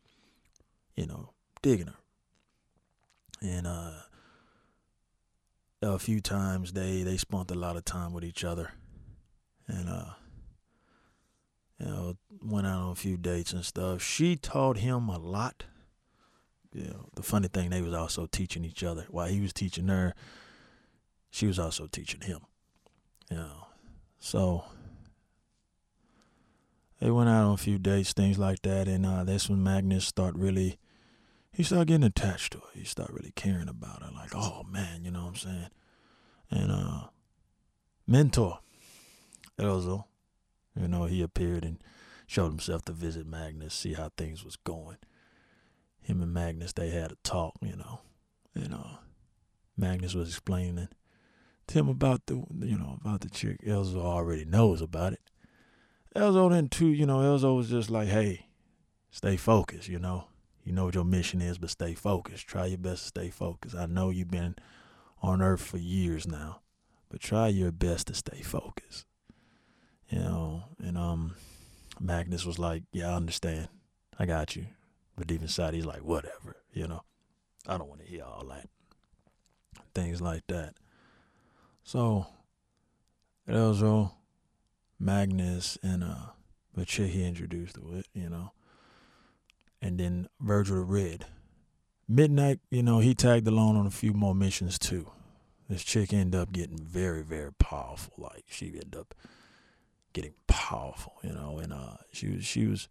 you 0.95 1.07
know, 1.07 1.30
digging 1.61 1.88
her. 1.88 1.97
And 3.42 3.66
uh, 3.66 3.92
a 5.83 5.99
few 5.99 6.21
times 6.21 6.73
they 6.73 7.03
they 7.03 7.17
spent 7.17 7.51
a 7.51 7.55
lot 7.55 7.77
of 7.77 7.85
time 7.85 8.13
with 8.13 8.25
each 8.25 8.45
other, 8.45 8.73
and 9.67 9.89
uh, 9.89 10.11
you 11.79 11.87
know, 11.87 12.15
went 12.43 12.67
out 12.67 12.83
on 12.83 12.93
a 12.93 12.97
few 12.97 13.17
dates 13.17 13.53
and 13.53 13.65
stuff. 13.65 14.03
She 14.03 14.37
taught 14.37 14.79
him 14.79 15.09
a 15.09 15.19
lot. 15.19 15.65
You 16.73 16.85
know, 16.85 17.09
the 17.15 17.23
funny 17.23 17.49
thing, 17.49 17.71
they 17.71 17.81
was 17.81 17.95
also 17.95 18.27
teaching 18.27 18.65
each 18.65 18.83
other. 18.85 19.07
While 19.11 19.29
he 19.29 19.41
was 19.41 19.53
teaching 19.53 19.89
her, 19.89 20.15
she 21.31 21.47
was 21.47 21.59
also 21.59 21.87
teaching 21.87 22.21
him. 22.23 22.41
You 23.31 23.37
know, 23.39 23.67
so 24.19 24.65
they 27.01 27.11
went 27.11 27.29
out 27.29 27.47
on 27.47 27.55
a 27.55 27.59
few 27.59 27.79
dates, 27.79 28.13
things 28.13 28.39
like 28.39 28.63
that, 28.63 28.89
and 28.89 29.07
uh, 29.07 29.25
that's 29.25 29.49
when 29.49 29.63
Magnus 29.63 30.05
start 30.05 30.35
really, 30.35 30.79
he 31.59 31.65
started 31.65 31.88
getting 31.88 32.05
attached 32.05 32.53
to 32.53 32.59
her. 32.59 32.69
He 32.73 32.85
started 32.85 33.17
really 33.17 33.33
caring 33.35 33.69
about 33.69 34.05
her, 34.05 34.12
like, 34.15 34.31
oh 34.33 34.62
man, 34.71 35.05
you 35.05 35.11
know 35.11 35.23
what 35.23 35.31
I'm 35.31 35.35
saying? 35.35 35.71
And 36.53 36.71
uh, 36.71 37.09
mentor, 38.07 38.61
Elzo, 39.59 40.05
you 40.81 40.87
know, 40.87 41.07
he 41.07 41.21
appeared 41.21 41.65
and 41.65 41.83
showed 42.29 42.50
himself 42.50 42.85
to 42.85 42.93
visit 42.93 43.27
Magnus, 43.27 43.75
see 43.75 43.95
how 43.95 44.12
things 44.17 44.45
was 44.45 44.55
going. 44.55 44.99
Him 46.00 46.23
and 46.23 46.33
Magnus, 46.33 46.73
they 46.73 46.91
had 46.91 47.11
a 47.11 47.17
talk, 47.25 47.57
you 47.61 47.75
know, 47.75 48.03
and 48.55 48.73
uh, 48.73 48.99
Magnus 49.77 50.15
was 50.15 50.29
explaining 50.29 50.87
to 51.67 51.75
him 51.75 51.88
about 51.88 52.27
the, 52.27 52.35
you 52.61 52.79
know, 52.79 53.00
about 53.00 53.23
the 53.23 53.31
chick. 53.31 53.65
Elzo 53.67 53.97
already 53.97 54.45
knows 54.45 54.81
about 54.81 55.12
it. 55.12 55.23
Elzo 56.15 56.50
then 56.50 56.69
too, 56.69 56.87
you 56.87 57.05
know, 57.05 57.19
Elzo 57.19 57.57
was 57.57 57.69
just 57.69 57.91
like, 57.91 58.07
hey, 58.07 58.47
stay 59.11 59.37
focused, 59.37 59.88
you 59.88 59.99
know. 59.99 60.29
You 60.69 60.75
know 60.75 60.85
what 60.85 60.95
your 60.95 61.05
mission 61.07 61.41
is, 61.41 61.57
but 61.57 61.71
stay 61.71 61.95
focused. 61.95 62.47
Try 62.47 62.67
your 62.67 62.77
best 62.77 63.01
to 63.01 63.09
stay 63.09 63.31
focused. 63.31 63.75
I 63.75 63.87
know 63.87 64.11
you've 64.11 64.31
been 64.31 64.55
on 65.23 65.41
earth 65.41 65.63
for 65.63 65.79
years 65.79 66.29
now, 66.29 66.61
but 67.09 67.21
try 67.21 67.49
your 67.49 67.73
best 67.73 68.09
to 68.09 68.15
stay 68.15 68.43
focused. 68.43 69.07
You 70.11 70.19
know, 70.19 70.65
and 70.79 70.99
um 70.99 71.37
Magnus 71.99 72.45
was 72.45 72.59
like, 72.59 72.83
Yeah, 72.93 73.09
I 73.09 73.15
understand. 73.15 73.69
I 74.19 74.27
got 74.27 74.57
you. 74.57 74.67
But 75.17 75.27
deep 75.27 75.41
inside 75.41 75.73
he's 75.73 75.87
like, 75.87 76.03
whatever, 76.03 76.59
you 76.75 76.87
know. 76.87 77.03
I 77.67 77.79
don't 77.79 77.89
want 77.89 78.03
to 78.03 78.07
hear 78.07 78.25
all 78.25 78.45
that. 78.51 78.69
Things 79.95 80.21
like 80.21 80.47
that. 80.49 80.75
So 81.83 82.27
Elzo, 83.49 84.11
Magnus, 85.01 85.79
and 85.83 86.05
uh 86.05 86.33
but 86.75 86.88
chick 86.88 87.12
he 87.12 87.25
introduced 87.25 87.77
to 87.77 87.95
it, 87.95 88.07
you 88.12 88.29
know. 88.29 88.53
And 89.81 89.99
then 89.99 90.29
Virgil 90.41 90.77
the 90.77 90.83
Red. 90.83 91.27
Midnight, 92.09 92.61
you 92.71 92.83
know, 92.83 93.01
he 93.01 93.14
tagged 93.14 93.47
along 93.47 93.77
on 93.77 93.87
a 93.87 93.91
few 93.91 94.12
more 94.12 94.35
missions 94.35 94.79
too. 94.79 95.11
This 95.69 95.85
chick 95.85 96.12
ended 96.12 96.41
up 96.41 96.53
getting 96.53 96.79
very, 96.79 97.23
very 97.23 97.53
powerful. 97.53 98.14
Like 98.17 98.45
she 98.49 98.69
ended 98.69 98.97
up 98.97 99.14
getting 100.14 100.33
powerful, 100.47 101.14
you 101.23 101.33
know, 101.33 101.59
and 101.59 101.73
uh 101.73 101.99
she 102.12 102.29
was 102.29 102.45
she 102.45 102.67
was 102.67 102.88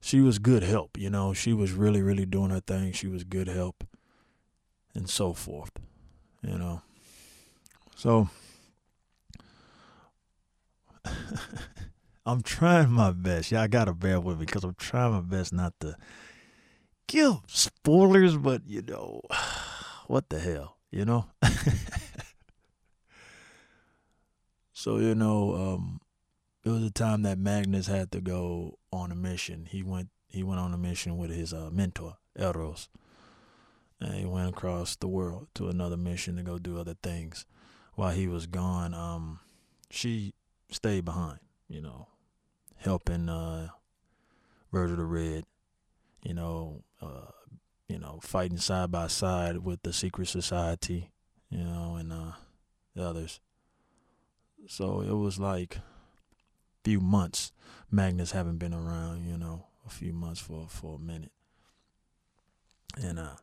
she 0.00 0.20
was 0.20 0.38
good 0.38 0.62
help, 0.62 0.98
you 0.98 1.10
know. 1.10 1.32
She 1.32 1.52
was 1.52 1.72
really, 1.72 2.02
really 2.02 2.26
doing 2.26 2.50
her 2.50 2.60
thing. 2.60 2.92
She 2.92 3.06
was 3.06 3.24
good 3.24 3.48
help 3.48 3.84
and 4.94 5.08
so 5.08 5.32
forth. 5.32 5.72
You 6.42 6.58
know. 6.58 6.82
So 7.96 8.28
I'm 12.28 12.42
trying 12.42 12.90
my 12.90 13.10
best. 13.12 13.50
Y'all 13.50 13.66
gotta 13.68 13.94
bear 13.94 14.20
with 14.20 14.38
me 14.38 14.44
because 14.44 14.62
I'm 14.62 14.74
trying 14.74 15.12
my 15.12 15.22
best 15.22 15.50
not 15.50 15.72
to 15.80 15.96
give 17.06 17.38
spoilers, 17.46 18.36
but 18.36 18.60
you 18.66 18.82
know, 18.82 19.22
what 20.08 20.28
the 20.28 20.38
hell, 20.38 20.76
you 20.90 21.06
know? 21.06 21.24
so, 24.74 24.98
you 24.98 25.14
know, 25.14 25.54
um, 25.54 26.02
it 26.66 26.68
was 26.68 26.82
a 26.84 26.90
time 26.90 27.22
that 27.22 27.38
Magnus 27.38 27.86
had 27.86 28.12
to 28.12 28.20
go 28.20 28.76
on 28.92 29.10
a 29.10 29.14
mission. 29.14 29.66
He 29.70 29.82
went 29.82 30.10
he 30.28 30.42
went 30.42 30.60
on 30.60 30.74
a 30.74 30.78
mission 30.78 31.16
with 31.16 31.30
his 31.30 31.54
uh, 31.54 31.70
mentor, 31.72 32.18
Elros. 32.38 32.88
And 34.02 34.12
he 34.12 34.26
went 34.26 34.50
across 34.50 34.96
the 34.96 35.08
world 35.08 35.48
to 35.54 35.68
another 35.68 35.96
mission 35.96 36.36
to 36.36 36.42
go 36.42 36.58
do 36.58 36.78
other 36.78 36.96
things. 37.02 37.46
While 37.94 38.12
he 38.12 38.28
was 38.28 38.46
gone, 38.46 38.92
um, 38.92 39.40
she 39.88 40.34
stayed 40.70 41.06
behind, 41.06 41.38
you 41.70 41.80
know, 41.80 42.08
helping 42.78 43.28
uh, 43.28 43.68
Virgil 44.72 44.96
the 44.96 45.04
Red, 45.04 45.44
you 46.22 46.34
know, 46.34 46.82
uh, 47.00 47.30
you 47.88 47.98
know, 47.98 48.20
fighting 48.22 48.58
side 48.58 48.90
by 48.90 49.06
side 49.06 49.58
with 49.58 49.82
the 49.82 49.92
secret 49.92 50.28
society, 50.28 51.10
you 51.50 51.64
know, 51.64 51.96
and 51.96 52.12
uh, 52.12 52.32
the 52.94 53.04
others. 53.04 53.40
So 54.66 55.00
it 55.00 55.14
was 55.14 55.38
like 55.38 55.76
a 55.76 55.82
few 56.84 57.00
months. 57.00 57.52
Magnus 57.90 58.32
haven't 58.32 58.58
been 58.58 58.74
around, 58.74 59.26
you 59.26 59.38
know, 59.38 59.66
a 59.86 59.90
few 59.90 60.12
months 60.12 60.40
for 60.40 60.66
for 60.68 60.96
a 60.96 60.98
minute. 60.98 61.32
And 63.00 63.18
uh 63.18 63.36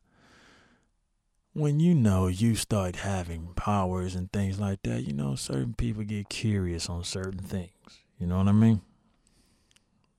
when 1.54 1.80
you 1.80 1.96
know 1.96 2.28
you 2.28 2.54
start 2.54 2.98
having 2.98 3.54
powers 3.56 4.14
and 4.14 4.30
things 4.32 4.60
like 4.60 4.84
that, 4.84 5.04
you 5.04 5.14
know, 5.14 5.36
certain 5.36 5.74
people 5.74 6.04
get 6.04 6.28
curious 6.28 6.90
on 6.90 7.04
certain 7.04 7.40
things. 7.40 7.72
You 8.20 8.28
know 8.28 8.38
what 8.38 8.50
I 8.50 8.52
mean? 8.52 8.82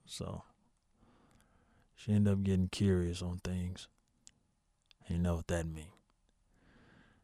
So 0.07 0.43
she 1.95 2.13
ended 2.13 2.33
up 2.33 2.43
getting 2.43 2.69
curious 2.69 3.23
on 3.23 3.41
things. 3.43 3.89
You 5.09 5.19
know 5.19 5.37
what 5.37 5.49
that 5.49 5.67
means. 5.67 5.89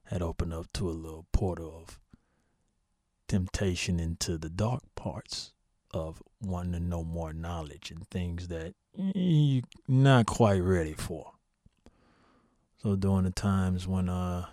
Had 0.04 0.22
opened 0.22 0.52
up 0.52 0.66
to 0.74 0.88
a 0.88 0.92
little 0.92 1.26
portal 1.32 1.74
of 1.82 1.98
temptation 3.28 3.98
into 3.98 4.36
the 4.36 4.50
dark 4.50 4.82
parts 4.94 5.52
of 5.92 6.22
wanting 6.40 6.72
to 6.72 6.80
know 6.80 7.02
more 7.02 7.32
knowledge 7.32 7.90
and 7.90 8.06
things 8.08 8.48
that 8.48 8.74
you're 8.94 9.62
not 9.88 10.26
quite 10.26 10.58
ready 10.58 10.92
for. 10.92 11.32
So 12.82 12.96
during 12.96 13.24
the 13.24 13.30
times 13.30 13.86
when 13.86 14.08
uh 14.08 14.46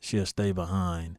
she'll 0.00 0.26
stay 0.26 0.50
behind 0.50 1.18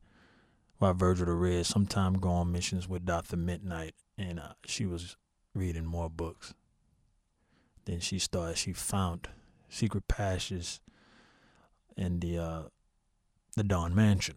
while 0.80 0.94
Virgil 0.94 1.28
the 1.28 1.34
Red 1.34 1.66
sometime 1.66 2.16
go 2.16 2.30
on 2.30 2.52
missions 2.52 2.90
with 2.90 3.06
Dr. 3.06 3.38
Midnight 3.38 3.94
and 4.18 4.40
uh, 4.40 4.54
she 4.66 4.86
was 4.86 5.16
reading 5.54 5.86
more 5.86 6.10
books. 6.10 6.54
Then 7.86 8.00
she 8.00 8.20
started 8.20 8.58
she 8.58 8.74
found 8.74 9.28
secret 9.70 10.08
passages 10.08 10.82
in 11.98 12.20
the 12.20 12.38
uh 12.38 12.64
the 13.56 13.64
Dawn 13.64 13.94
Mansion. 13.94 14.36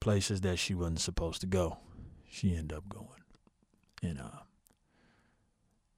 Places 0.00 0.40
that 0.40 0.58
she 0.58 0.74
wasn't 0.74 1.00
supposed 1.00 1.40
to 1.42 1.46
go. 1.46 1.78
She 2.28 2.56
ended 2.56 2.76
up 2.76 2.88
going 2.88 3.22
and 4.02 4.20
uh, 4.20 4.42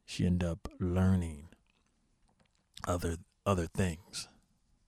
she 0.05 0.27
ended 0.27 0.49
up 0.49 0.69
learning 0.79 1.49
other 2.87 3.17
other 3.47 3.67
things, 3.67 4.29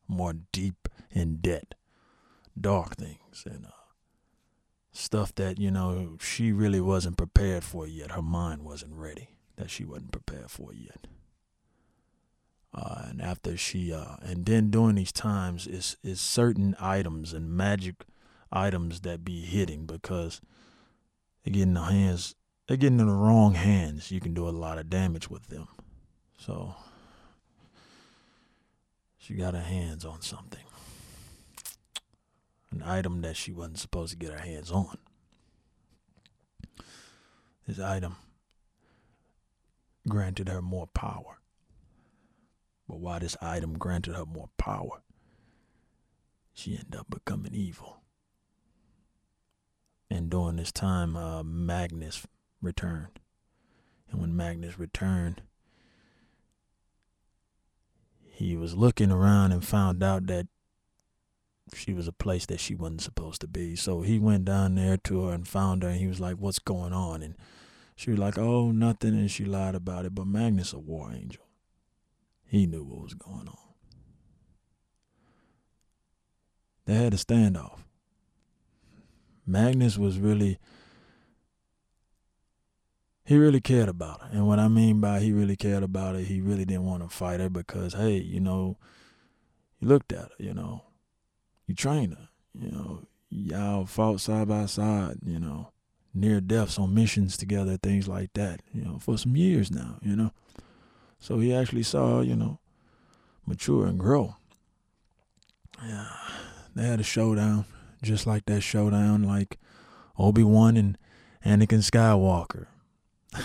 more 0.07 0.35
deep 0.53 0.89
in 1.11 1.37
debt, 1.37 1.75
dark 2.59 2.97
things, 2.97 3.45
and 3.47 3.67
uh, 3.67 3.71
stuff 4.97 5.35
that 5.37 5.59
you 5.59 5.71
know 5.71 6.17
she 6.21 6.53
really 6.53 6.81
wasn't 6.81 7.17
prepared 7.17 7.65
for 7.65 7.87
yet. 7.87 8.13
Her 8.13 8.23
mind 8.23 8.63
wasn't 8.63 8.95
ready. 8.95 9.31
That 9.57 9.71
she 9.71 9.85
wasn't 9.85 10.13
prepared 10.13 10.51
for 10.51 10.73
yet. 10.75 11.07
Uh, 12.75 13.07
and 13.09 13.23
after 13.23 13.57
she, 13.57 13.93
uh, 13.93 14.17
and 14.21 14.45
then 14.45 14.71
during 14.71 14.97
these 14.97 15.13
times, 15.13 15.67
is 15.67 15.97
is 16.03 16.21
certain 16.21 16.77
items 16.79 17.33
and 17.33 17.51
magic 17.51 18.05
items 18.53 19.01
that 19.01 19.25
be 19.25 19.41
hitting 19.41 19.87
because 19.87 20.41
they 21.45 21.51
get 21.51 21.63
in 21.63 21.75
the 21.75 21.83
hands 21.83 22.35
they 22.67 22.77
get 22.77 22.89
in 22.89 22.97
the 22.97 23.05
wrong 23.07 23.55
hands, 23.55 24.11
you 24.11 24.21
can 24.21 24.35
do 24.35 24.49
a 24.49 24.51
lot 24.51 24.79
of 24.79 24.91
damage 24.91 25.31
with 25.31 25.47
them. 25.47 25.69
So 26.39 26.75
she 29.19 29.35
got 29.35 29.55
her 29.55 29.61
hands 29.61 30.05
on 30.05 30.21
something. 30.21 30.66
An 32.77 32.83
item 32.83 33.23
that 33.23 33.39
she 33.39 33.53
wasn't 33.53 33.79
supposed 33.79 34.11
to 34.11 34.19
get 34.19 34.33
her 34.33 34.45
hands 34.45 34.71
on. 34.71 34.99
this 37.67 37.81
item 37.81 38.17
granted 40.07 40.51
her 40.51 40.61
more 40.61 40.87
power. 40.87 41.39
But 42.87 43.01
why 43.01 43.19
this 43.21 43.35
item 43.41 43.79
granted 43.79 44.15
her 44.15 44.27
more 44.27 44.51
power, 44.59 45.01
she 46.53 46.73
ended 46.77 46.97
up 46.97 47.07
becoming 47.09 47.55
evil. 47.55 48.03
And 50.11 50.29
during 50.29 50.57
this 50.57 50.71
time, 50.71 51.17
uh, 51.17 51.43
Magnus 51.45 52.27
returned. 52.61 53.21
And 54.11 54.21
when 54.21 54.37
Magnus 54.37 54.79
returned, 54.79 55.41
he 58.21 58.55
was 58.55 58.75
looking 58.75 59.11
around 59.11 59.53
and 59.53 59.65
found 59.65 60.03
out 60.03 60.27
that 60.27 60.47
she 61.75 61.93
was 61.93 62.07
a 62.07 62.13
place 62.13 62.47
that 62.47 62.61
she 62.61 62.75
wasn't 62.75 63.01
supposed 63.03 63.41
to 63.41 63.49
be. 63.49 63.77
So 63.77 64.03
he 64.03 64.19
went 64.19 64.45
down 64.45 64.75
there 64.75 64.97
to 64.99 65.25
her 65.25 65.35
and 65.35 65.47
found 65.47 65.83
her, 65.83 65.89
and 65.89 66.01
he 66.01 66.07
was 66.07 66.21
like, 66.21 66.37
"What's 66.37 66.59
going 66.59 66.93
on?" 66.93 67.23
And 67.23 67.37
she 67.97 68.11
was 68.11 68.19
like, 68.19 68.39
"Oh, 68.39 68.71
nothing," 68.71 69.15
and 69.15 69.31
she 69.31 69.45
lied 69.45 69.75
about 69.75 70.05
it. 70.05 70.15
But 70.15 70.27
Magnus, 70.27 70.73
a 70.73 70.79
war 70.79 71.13
angel, 71.13 71.45
he 72.45 72.67
knew 72.67 72.85
what 72.85 73.03
was 73.03 73.15
going 73.15 73.49
on. 73.49 73.59
They 76.87 76.95
had 76.95 77.15
a 77.15 77.17
standoff. 77.17 77.81
Magnus 79.45 79.99
was 79.99 80.19
really 80.19 80.59
he 83.27 83.37
really 83.37 83.61
cared 83.61 83.89
about 83.89 84.23
her. 84.23 84.29
And 84.31 84.47
what 84.47 84.61
I 84.61 84.69
mean 84.69 85.01
by 85.01 85.19
he 85.21 85.33
really 85.33 85.57
cared 85.57 85.83
about 85.83 86.15
her, 86.15 86.21
he 86.21 86.41
really 86.41 86.65
didn't 86.65 86.87
want 86.87 87.03
to 87.03 87.09
fight 87.09 87.41
her 87.41 87.51
because, 87.51 87.95
hey, 87.95 88.19
you 88.19 88.39
know, 88.39 88.79
he 89.81 89.87
looked 89.87 90.13
at 90.13 90.31
her, 90.31 90.31
you 90.39 90.55
know, 90.55 90.85
you 91.67 91.75
trained 91.75 92.15
her, 92.15 92.29
you 92.59 92.71
know, 92.71 93.03
y'all 93.29 93.87
fought 93.87 94.21
side 94.21 94.49
by 94.49 94.67
side, 94.67 95.17
you 95.25 95.39
know, 95.39 95.73
near 96.15 96.41
deaths 96.41 96.79
on 96.79 96.95
missions 96.95 97.37
together, 97.37 97.77
things 97.77 98.09
like 98.09 98.33
that, 98.35 98.61
you 98.73 98.83
know, 98.83 98.99
for 98.99 99.19
some 99.19 99.37
years 99.37 99.71
now, 99.71 99.99
you 100.03 100.17
know. 100.17 100.33
So 101.19 101.39
he 101.39 101.55
actually 101.55 101.83
saw, 101.83 102.21
you 102.21 102.37
know, 102.37 102.59
mature 103.47 103.87
and 103.87 103.99
grow. 103.99 104.37
Yeah, 105.85 106.09
they 106.75 106.87
had 106.87 107.01
a 107.01 107.05
showdown, 107.05 107.67
just 108.03 108.27
like 108.27 108.47
that 108.47 108.63
showdown, 108.63 109.23
like 109.25 109.59
Obi 110.19 110.43
Wan 110.43 110.77
and 110.77 110.97
Anakin 111.45 111.83
Skywalker. 111.83 112.67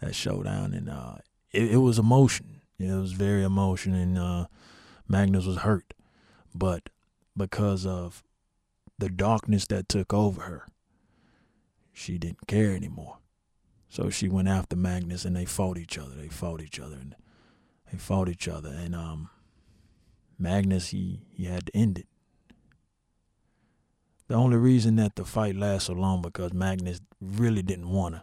that 0.00 0.14
showdown, 0.14 0.72
and 0.72 0.88
uh, 0.88 1.16
it, 1.52 1.72
it 1.72 1.76
was 1.78 1.98
emotion. 1.98 2.62
It 2.78 2.92
was 2.92 3.12
very 3.12 3.42
emotion, 3.42 3.94
and 3.94 4.18
uh, 4.18 4.46
Magnus 5.06 5.44
was 5.44 5.58
hurt, 5.58 5.92
but 6.54 6.88
because 7.36 7.86
of 7.86 8.22
the 8.98 9.08
darkness 9.08 9.66
that 9.68 9.88
took 9.88 10.12
over 10.12 10.42
her, 10.42 10.66
she 11.92 12.18
didn't 12.18 12.46
care 12.46 12.74
anymore. 12.74 13.18
So 13.88 14.08
she 14.08 14.28
went 14.28 14.48
after 14.48 14.76
Magnus, 14.76 15.24
and 15.24 15.34
they 15.34 15.44
fought 15.44 15.76
each 15.76 15.98
other. 15.98 16.14
They 16.14 16.28
fought 16.28 16.60
each 16.62 16.78
other, 16.78 16.96
and 16.96 17.16
they 17.90 17.98
fought 17.98 18.28
each 18.28 18.46
other, 18.46 18.68
and 18.68 18.94
um, 18.94 19.30
Magnus 20.38 20.88
he 20.88 21.22
he 21.30 21.44
had 21.44 21.66
to 21.66 21.76
end 21.76 21.98
it. 21.98 22.06
The 24.28 24.36
only 24.36 24.58
reason 24.58 24.94
that 24.96 25.16
the 25.16 25.24
fight 25.24 25.56
lasted 25.56 25.86
so 25.86 25.92
long 25.94 26.22
because 26.22 26.52
Magnus 26.52 27.00
really 27.20 27.62
didn't 27.62 27.90
want 27.90 28.14
to 28.14 28.22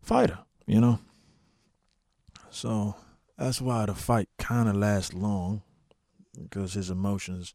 fight 0.00 0.30
her, 0.30 0.38
you 0.66 0.80
know. 0.80 1.00
So 2.48 2.96
that's 3.36 3.60
why 3.60 3.84
the 3.84 3.94
fight 3.94 4.30
kind 4.38 4.70
of 4.70 4.76
lasts 4.76 5.12
long 5.12 5.62
because 6.40 6.74
his 6.74 6.90
emotions 6.90 7.54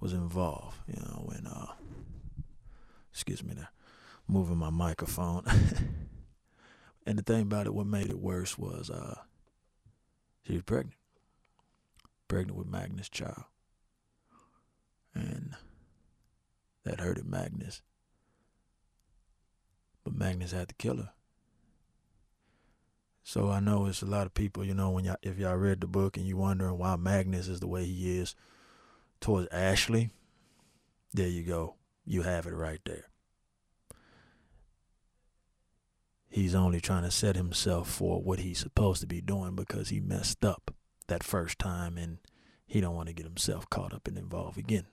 was 0.00 0.12
involved, 0.12 0.78
you 0.86 1.00
know. 1.00 1.22
When 1.24 1.46
uh, 1.46 1.72
excuse 3.12 3.42
me, 3.42 3.54
there, 3.54 3.70
moving 4.26 4.56
my 4.56 4.70
microphone. 4.70 5.44
and 7.06 7.18
the 7.18 7.22
thing 7.22 7.42
about 7.42 7.66
it, 7.66 7.74
what 7.74 7.86
made 7.86 8.10
it 8.10 8.18
worse 8.18 8.58
was 8.58 8.90
uh, 8.90 9.20
she 10.46 10.54
was 10.54 10.62
pregnant, 10.62 10.96
pregnant 12.28 12.58
with 12.58 12.68
Magnus' 12.68 13.08
child, 13.08 13.44
and 15.14 15.54
that 16.84 17.00
hurted 17.00 17.26
Magnus. 17.26 17.82
But 20.04 20.14
Magnus 20.14 20.52
had 20.52 20.68
to 20.68 20.74
kill 20.74 20.96
her. 20.96 21.10
So 23.24 23.50
I 23.50 23.60
know 23.60 23.86
it's 23.86 24.02
a 24.02 24.06
lot 24.06 24.26
of 24.26 24.34
people, 24.34 24.64
you 24.64 24.74
know, 24.74 24.90
when 24.90 25.04
y'all 25.04 25.16
if 25.22 25.38
y'all 25.38 25.56
read 25.56 25.80
the 25.80 25.86
book 25.86 26.16
and 26.16 26.26
you're 26.26 26.36
wondering 26.36 26.78
why 26.78 26.96
Magnus 26.96 27.48
is 27.48 27.60
the 27.60 27.68
way 27.68 27.84
he 27.84 28.18
is 28.18 28.34
towards 29.20 29.48
Ashley, 29.52 30.10
there 31.14 31.28
you 31.28 31.44
go. 31.44 31.76
You 32.04 32.22
have 32.22 32.46
it 32.46 32.54
right 32.54 32.80
there. 32.84 33.06
He's 36.28 36.54
only 36.54 36.80
trying 36.80 37.04
to 37.04 37.10
set 37.10 37.36
himself 37.36 37.88
for 37.88 38.20
what 38.20 38.38
he's 38.38 38.58
supposed 38.58 39.02
to 39.02 39.06
be 39.06 39.20
doing 39.20 39.54
because 39.54 39.90
he 39.90 40.00
messed 40.00 40.44
up 40.44 40.74
that 41.06 41.22
first 41.22 41.58
time 41.58 41.98
and 41.98 42.18
he 42.66 42.80
don't 42.80 42.96
want 42.96 43.08
to 43.08 43.14
get 43.14 43.26
himself 43.26 43.68
caught 43.68 43.92
up 43.92 44.08
and 44.08 44.16
involved 44.16 44.56
again. 44.58 44.86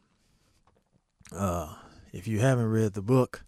Uh, 1.32 1.76
if 2.12 2.28
you 2.28 2.40
haven't 2.40 2.70
read 2.70 2.94
the 2.94 3.02
book, 3.02 3.46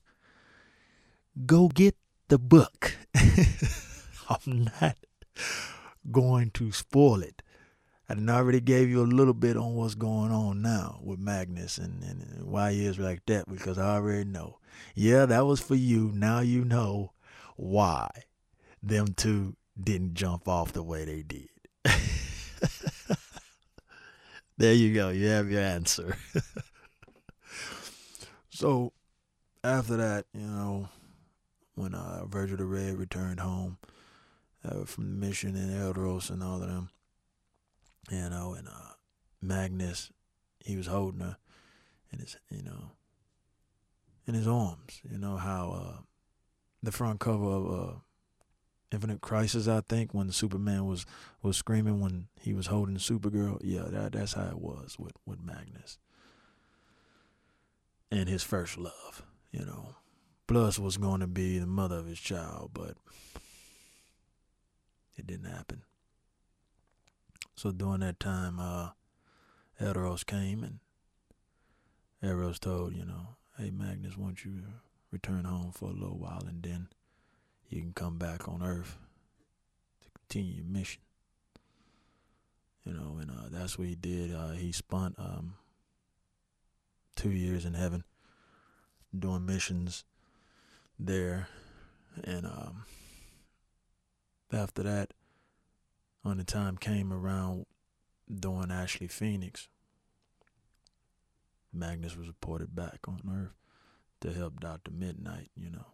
go 1.45 1.67
get 1.67 1.95
the 2.29 2.39
book. 2.39 2.95
I'm 4.31 4.69
not 4.81 4.97
going 6.11 6.51
to 6.51 6.71
spoil 6.71 7.21
it. 7.21 7.41
I 8.09 8.15
already 8.33 8.59
gave 8.59 8.89
you 8.89 9.01
a 9.01 9.03
little 9.03 9.33
bit 9.33 9.55
on 9.55 9.75
what's 9.75 9.95
going 9.95 10.31
on 10.31 10.61
now 10.61 10.99
with 11.01 11.17
Magnus 11.17 11.77
and, 11.77 12.03
and, 12.03 12.43
why 12.43 12.73
he 12.73 12.85
is 12.85 12.99
like 12.99 13.25
that 13.27 13.47
because 13.49 13.77
I 13.77 13.95
already 13.95 14.25
know. 14.25 14.57
Yeah, 14.95 15.25
that 15.27 15.45
was 15.45 15.61
for 15.61 15.75
you. 15.75 16.11
Now 16.13 16.41
you 16.41 16.65
know 16.65 17.13
why 17.55 18.09
them 18.83 19.13
two 19.15 19.55
didn't 19.81 20.15
jump 20.15 20.49
off 20.49 20.73
the 20.73 20.83
way 20.83 21.05
they 21.05 21.23
did. 21.23 21.47
there 24.57 24.73
you 24.73 24.93
go. 24.93 25.07
You 25.09 25.27
have 25.27 25.49
your 25.49 25.61
answer. 25.61 26.17
So 28.61 28.93
after 29.63 29.97
that, 29.97 30.25
you 30.35 30.45
know, 30.45 30.87
when 31.73 31.95
uh, 31.95 32.25
Virgil 32.25 32.57
the 32.57 32.65
Red 32.65 32.99
returned 32.99 33.39
home 33.39 33.79
uh, 34.63 34.85
from 34.85 35.09
the 35.09 35.25
mission 35.25 35.55
in 35.55 35.69
Elderos 35.69 36.29
and 36.29 36.43
all 36.43 36.61
of 36.61 36.69
them, 36.69 36.89
you 38.09 38.29
know, 38.29 38.53
and 38.57 38.67
uh, 38.67 38.93
Magnus, 39.41 40.11
he 40.59 40.75
was 40.75 40.87
holding 40.87 41.21
her 41.21 41.37
in 42.11 42.19
his, 42.19 42.37
you 42.49 42.63
know, 42.63 42.91
in 44.27 44.33
his 44.33 44.47
arms. 44.47 45.01
You 45.09 45.17
know 45.17 45.37
how 45.37 45.71
uh, 45.71 46.01
the 46.83 46.91
front 46.91 47.19
cover 47.19 47.45
of 47.45 47.71
uh, 47.71 47.93
Infinite 48.91 49.21
Crisis, 49.21 49.67
I 49.67 49.81
think, 49.81 50.13
when 50.13 50.31
Superman 50.31 50.85
was 50.85 51.05
was 51.41 51.57
screaming 51.57 51.99
when 51.99 52.27
he 52.39 52.53
was 52.53 52.67
holding 52.67 52.97
Supergirl. 52.97 53.59
Yeah, 53.63 53.85
that 53.87 54.11
that's 54.13 54.33
how 54.33 54.47
it 54.47 54.59
was 54.59 54.97
with 54.99 55.13
with 55.25 55.41
Magnus 55.41 55.97
and 58.11 58.27
his 58.27 58.43
first 58.43 58.77
love, 58.77 59.23
you 59.51 59.65
know. 59.65 59.95
Plus 60.47 60.77
was 60.77 60.97
going 60.97 61.21
to 61.21 61.27
be 61.27 61.57
the 61.59 61.65
mother 61.65 61.97
of 61.97 62.05
his 62.05 62.19
child, 62.19 62.71
but 62.73 62.97
it 65.21 65.27
didn't 65.27 65.51
happen. 65.51 65.83
So 67.55 67.71
during 67.71 67.99
that 67.99 68.19
time, 68.19 68.59
uh, 68.59 68.89
Elderos 69.79 70.25
came 70.25 70.63
and 70.63 70.79
Eros 72.23 72.59
told, 72.59 72.95
you 72.95 73.05
know, 73.05 73.35
hey, 73.57 73.69
Magnus 73.69 74.17
wants 74.17 74.43
you 74.45 74.61
to 74.61 74.67
return 75.11 75.45
home 75.45 75.71
for 75.71 75.89
a 75.89 75.93
little 75.93 76.17
while 76.17 76.43
and 76.47 76.63
then 76.63 76.87
you 77.69 77.81
can 77.81 77.93
come 77.93 78.17
back 78.17 78.47
on 78.47 78.63
Earth 78.63 78.97
to 80.03 80.09
continue 80.19 80.55
your 80.55 80.65
mission. 80.65 81.01
You 82.83 82.93
know, 82.93 83.17
and 83.21 83.29
uh, 83.29 83.49
that's 83.51 83.77
what 83.77 83.87
he 83.87 83.95
did. 83.95 84.33
Uh, 84.33 84.51
he 84.51 84.71
spent 84.71 85.15
um, 85.19 85.53
two 87.15 87.29
years 87.29 87.63
in 87.63 87.75
heaven 87.75 88.03
doing 89.17 89.45
missions 89.45 90.03
there. 90.97 91.47
And 92.23 92.45
um, 92.45 92.85
after 94.53 94.83
that, 94.83 95.13
when 96.23 96.37
the 96.37 96.43
time 96.43 96.77
came 96.77 97.11
around 97.11 97.65
doing 98.33 98.71
Ashley 98.71 99.07
Phoenix, 99.07 99.67
Magnus 101.73 102.15
was 102.15 102.27
reported 102.27 102.75
back 102.75 102.99
on 103.07 103.21
Earth 103.29 103.55
to 104.21 104.33
help 104.33 104.59
Dr. 104.59 104.91
Midnight, 104.91 105.49
you 105.55 105.69
know, 105.69 105.87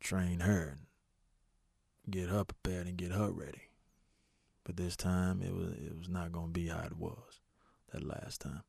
train 0.00 0.40
her 0.40 0.76
and 2.04 2.12
get 2.12 2.28
her 2.28 2.44
prepared 2.44 2.86
and 2.86 2.96
get 2.96 3.12
her 3.12 3.30
ready. 3.30 3.68
But 4.64 4.76
this 4.76 4.96
time 4.96 5.42
it 5.42 5.54
was 5.54 5.72
it 5.72 5.96
was 5.96 6.08
not 6.08 6.32
gonna 6.32 6.48
be 6.48 6.68
how 6.68 6.80
it 6.80 6.96
was 6.96 7.40
that 7.92 8.02
last 8.02 8.40
time. 8.40 8.62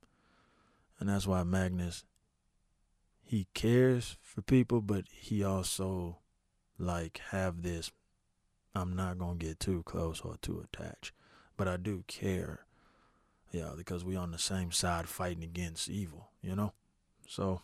And 1.00 1.10
that's 1.10 1.28
why 1.28 1.44
Magnus 1.44 2.04
he 3.22 3.48
cares 3.56 4.18
for 4.22 4.42
people, 4.42 4.82
but 4.82 5.06
he 5.12 5.44
also 5.44 6.20
like 6.78 7.22
have 7.32 7.64
this 7.64 7.92
I'm 8.76 8.96
not 8.96 9.18
gonna 9.18 9.36
get 9.36 9.60
too 9.60 9.84
close 9.84 10.22
or 10.22 10.36
too 10.42 10.64
attached. 10.64 11.14
But 11.58 11.68
I 11.68 11.78
do 11.78 12.04
care. 12.08 12.66
Yeah, 13.52 13.72
because 13.78 14.04
we 14.04 14.18
on 14.18 14.32
the 14.32 14.38
same 14.38 14.72
side 14.72 15.08
fighting 15.08 15.44
against 15.44 15.90
evil, 15.90 16.28
you 16.42 16.56
know? 16.56 16.74
So 17.28 17.62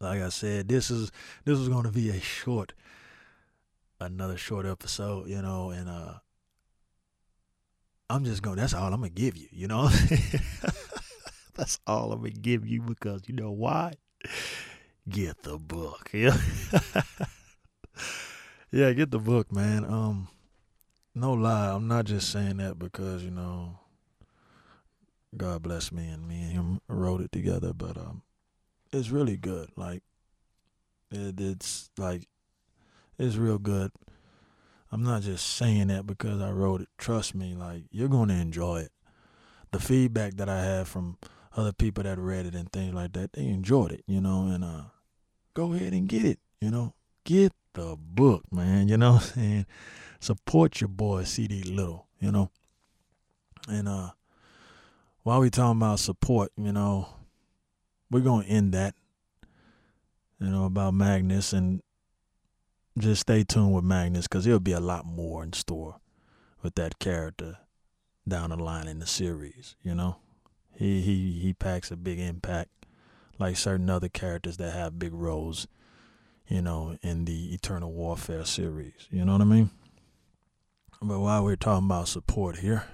like 0.00 0.20
I 0.20 0.28
said, 0.28 0.68
this 0.68 0.90
is 0.90 1.10
this 1.44 1.58
is 1.58 1.68
to 1.68 1.90
be 1.90 2.10
a 2.10 2.20
short, 2.20 2.72
another 4.00 4.36
short 4.36 4.66
episode, 4.66 5.28
you 5.28 5.42
know, 5.42 5.70
and 5.70 5.88
uh, 5.88 6.14
I'm 8.08 8.24
just 8.24 8.42
gonna. 8.42 8.56
That's 8.56 8.74
all 8.74 8.92
I'm 8.92 9.00
gonna 9.00 9.10
give 9.10 9.36
you, 9.36 9.48
you 9.50 9.68
know. 9.68 9.88
that's 11.54 11.78
all 11.86 12.12
I'm 12.12 12.20
gonna 12.20 12.30
give 12.30 12.66
you 12.66 12.82
because 12.82 13.22
you 13.26 13.34
know 13.34 13.50
why? 13.50 13.94
Get 15.08 15.42
the 15.42 15.58
book, 15.58 16.10
yeah. 16.12 16.36
yeah, 18.72 18.92
get 18.92 19.10
the 19.10 19.18
book, 19.18 19.52
man. 19.52 19.84
Um, 19.84 20.28
no 21.14 21.34
lie, 21.34 21.70
I'm 21.70 21.86
not 21.86 22.06
just 22.06 22.30
saying 22.30 22.56
that 22.56 22.78
because 22.78 23.22
you 23.22 23.30
know, 23.30 23.78
God 25.36 25.62
bless 25.62 25.92
me 25.92 26.08
and 26.08 26.26
me 26.26 26.42
and 26.42 26.52
him 26.52 26.80
wrote 26.88 27.20
it 27.20 27.32
together, 27.32 27.72
but 27.74 27.98
um, 27.98 28.22
it's 28.92 29.10
really 29.10 29.36
good. 29.36 29.70
Like, 29.76 30.02
it, 31.10 31.38
it's 31.38 31.90
like, 31.98 32.28
it's 33.18 33.36
real 33.36 33.58
good. 33.58 33.92
I'm 34.90 35.02
not 35.02 35.22
just 35.22 35.46
saying 35.46 35.88
that 35.88 36.06
because 36.06 36.40
I 36.40 36.50
wrote 36.50 36.80
it. 36.80 36.88
Trust 36.98 37.34
me, 37.34 37.54
like 37.54 37.84
you're 37.90 38.08
gonna 38.08 38.34
enjoy 38.34 38.80
it. 38.80 38.92
The 39.70 39.80
feedback 39.80 40.34
that 40.34 40.48
I 40.48 40.62
have 40.62 40.88
from 40.88 41.18
other 41.56 41.72
people 41.72 42.04
that 42.04 42.18
read 42.18 42.46
it 42.46 42.54
and 42.54 42.70
things 42.72 42.94
like 42.94 43.12
that, 43.12 43.32
they 43.34 43.46
enjoyed 43.46 43.92
it, 43.92 44.04
you 44.06 44.20
know, 44.20 44.48
and 44.48 44.64
uh 44.64 44.82
go 45.54 45.72
ahead 45.74 45.92
and 45.92 46.08
get 46.08 46.24
it, 46.24 46.38
you 46.60 46.70
know. 46.70 46.94
Get 47.24 47.52
the 47.74 47.96
book, 47.98 48.44
man, 48.52 48.88
you 48.88 48.96
know 48.96 49.14
what 49.14 49.22
I'm 49.22 49.28
saying? 49.28 49.66
Support 50.20 50.80
your 50.80 50.88
boy 50.88 51.24
CD 51.24 51.62
Little, 51.62 52.06
you 52.20 52.30
know. 52.30 52.50
And 53.68 53.88
uh 53.88 54.10
while 55.22 55.40
we 55.40 55.50
talking 55.50 55.80
about 55.80 56.00
support, 56.00 56.50
you 56.56 56.72
know, 56.72 57.08
we're 58.10 58.20
gonna 58.20 58.46
end 58.46 58.72
that. 58.74 58.94
You 60.40 60.48
know, 60.48 60.64
about 60.64 60.94
Magnus 60.94 61.52
and 61.52 61.80
just 62.98 63.22
stay 63.22 63.44
tuned 63.44 63.72
with 63.72 63.84
Magnus 63.84 64.26
because 64.26 64.44
there'll 64.44 64.58
be 64.58 64.72
a 64.72 64.80
lot 64.80 65.06
more 65.06 65.44
in 65.44 65.52
store 65.52 66.00
with 66.62 66.74
that 66.74 66.98
character 66.98 67.58
down 68.26 68.50
the 68.50 68.56
line 68.56 68.88
in 68.88 68.98
the 68.98 69.06
series, 69.06 69.76
you 69.82 69.94
know? 69.94 70.16
He 70.74 71.00
he 71.00 71.38
he 71.40 71.52
packs 71.52 71.90
a 71.90 71.96
big 71.96 72.18
impact 72.18 72.70
like 73.38 73.56
certain 73.56 73.90
other 73.90 74.08
characters 74.08 74.56
that 74.56 74.72
have 74.72 74.98
big 74.98 75.12
roles, 75.12 75.66
you 76.52 76.60
know, 76.60 76.98
in 77.00 77.24
the 77.24 77.54
Eternal 77.54 77.90
Warfare 77.90 78.44
series. 78.44 79.08
You 79.10 79.24
know 79.24 79.32
what 79.32 79.40
I 79.40 79.44
mean? 79.44 79.70
But 81.00 81.18
while 81.18 81.42
we're 81.42 81.56
talking 81.56 81.86
about 81.86 82.08
support 82.08 82.58
here, 82.58 82.84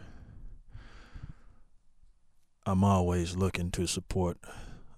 I'm 2.65 2.85
always 2.85 3.35
looking 3.35 3.73
to 3.73 3.89
support 3.89 4.39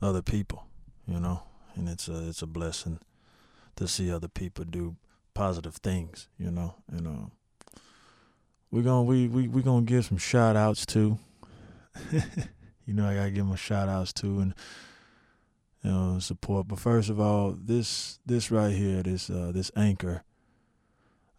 other 0.02 0.20
people, 0.20 0.66
you 1.08 1.18
know, 1.18 1.42
and 1.74 1.88
it's 1.88 2.06
a 2.06 2.28
it's 2.28 2.42
a 2.42 2.46
blessing 2.46 2.98
to 3.76 3.88
see 3.88 4.12
other 4.12 4.28
people 4.28 4.66
do 4.66 4.96
positive 5.32 5.76
things, 5.76 6.28
you 6.38 6.50
know, 6.50 6.74
and 6.92 7.06
um, 7.06 7.32
we're 8.70 8.82
gonna 8.82 9.04
we 9.04 9.26
we 9.26 9.48
we 9.48 9.62
gonna 9.62 9.86
give 9.86 10.04
some 10.04 10.18
shout 10.18 10.54
outs 10.54 10.84
to. 10.86 11.18
you 12.12 12.92
know, 12.92 13.08
I 13.08 13.14
gotta 13.14 13.30
give 13.30 13.46
them 13.46 13.56
shout 13.56 13.88
outs 13.88 14.12
too, 14.12 14.38
and 14.38 14.54
you 15.82 15.90
know 15.90 16.18
support. 16.18 16.68
But 16.68 16.78
first 16.78 17.08
of 17.08 17.20
all, 17.20 17.52
this 17.52 18.18
this 18.26 18.50
right 18.50 18.72
here, 18.74 19.02
this 19.02 19.30
uh 19.30 19.52
this 19.52 19.70
anchor, 19.76 20.22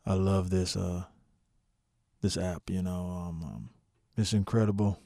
I 0.06 0.14
love 0.14 0.50
this 0.50 0.76
uh 0.76 1.06
this 2.22 2.38
app. 2.38 2.70
You 2.70 2.82
know, 2.82 3.26
um, 3.28 3.44
um 3.44 3.70
it's 4.18 4.34
incredible. 4.34 5.00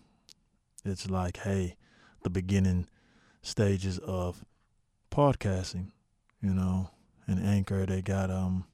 It's 0.83 1.09
like, 1.09 1.37
hey, 1.37 1.75
the 2.23 2.29
beginning 2.29 2.87
stages 3.41 3.99
of 3.99 4.43
podcasting. 5.11 5.91
You 6.41 6.53
know, 6.53 6.91
and 7.25 7.43
Anchor, 7.43 7.85
they 7.87 8.03
got 8.03 8.29
um, 8.29 8.65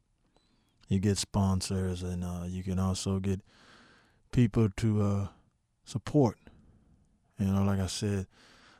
you 0.89 1.00
get 1.00 1.17
sponsors, 1.17 2.04
and 2.04 2.24
uh, 2.24 2.43
you 2.47 2.63
can 2.63 2.80
also 2.80 3.19
get 3.19 3.39
people 4.32 4.69
to 4.78 5.02
uh 5.02 5.28
support 5.86 6.38
you 7.41 7.47
know, 7.47 7.63
like 7.63 7.80
I 7.80 7.88
said, 7.88 8.28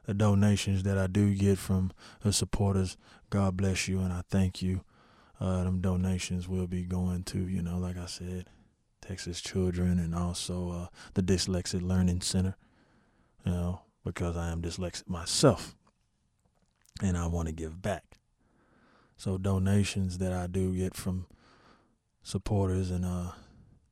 the 0.06 0.14
donations 0.14 0.84
that 0.84 0.98
I 0.98 1.08
do 1.08 1.34
get 1.34 1.58
from 1.58 1.92
the 2.22 2.34
supporters, 2.34 2.98
God 3.30 3.58
bless 3.58 3.88
you 3.88 4.00
and 4.00 4.12
I 4.12 4.24
thank 4.30 4.62
you. 4.62 4.82
Uh, 5.40 5.64
them 5.64 5.82
donations 5.82 6.48
will 6.48 6.68
be 6.68 6.84
going 6.84 7.24
to, 7.24 7.48
you 7.48 7.62
know, 7.62 7.78
like 7.78 7.98
I 7.98 8.06
said, 8.06 8.46
Texas 9.02 9.42
Children 9.42 10.00
and 10.00 10.14
also 10.14 10.72
uh, 10.72 10.88
the 11.16 11.24
Dyslexic 11.24 11.82
Learning 11.82 12.22
Center, 12.22 12.56
you 13.46 13.52
know, 13.52 13.82
because 14.06 14.38
I 14.38 14.52
am 14.52 14.62
dyslexic 14.62 15.10
myself 15.10 15.76
and 17.02 17.18
I 17.18 17.28
want 17.28 17.48
to 17.48 17.54
give 17.54 17.82
back. 17.82 18.04
So 19.18 19.38
donations 19.38 20.20
that 20.20 20.34
I 20.34 20.48
do 20.48 20.76
get 20.76 20.96
from 20.96 21.26
supporters 22.22 22.92
and 22.92 23.06
uh, 23.06 23.32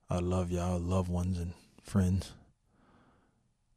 I 0.10 0.20
love 0.20 0.52
y'all, 0.52 0.80
loved 0.80 1.10
ones 1.10 1.40
and 1.40 1.54
friends 1.84 2.34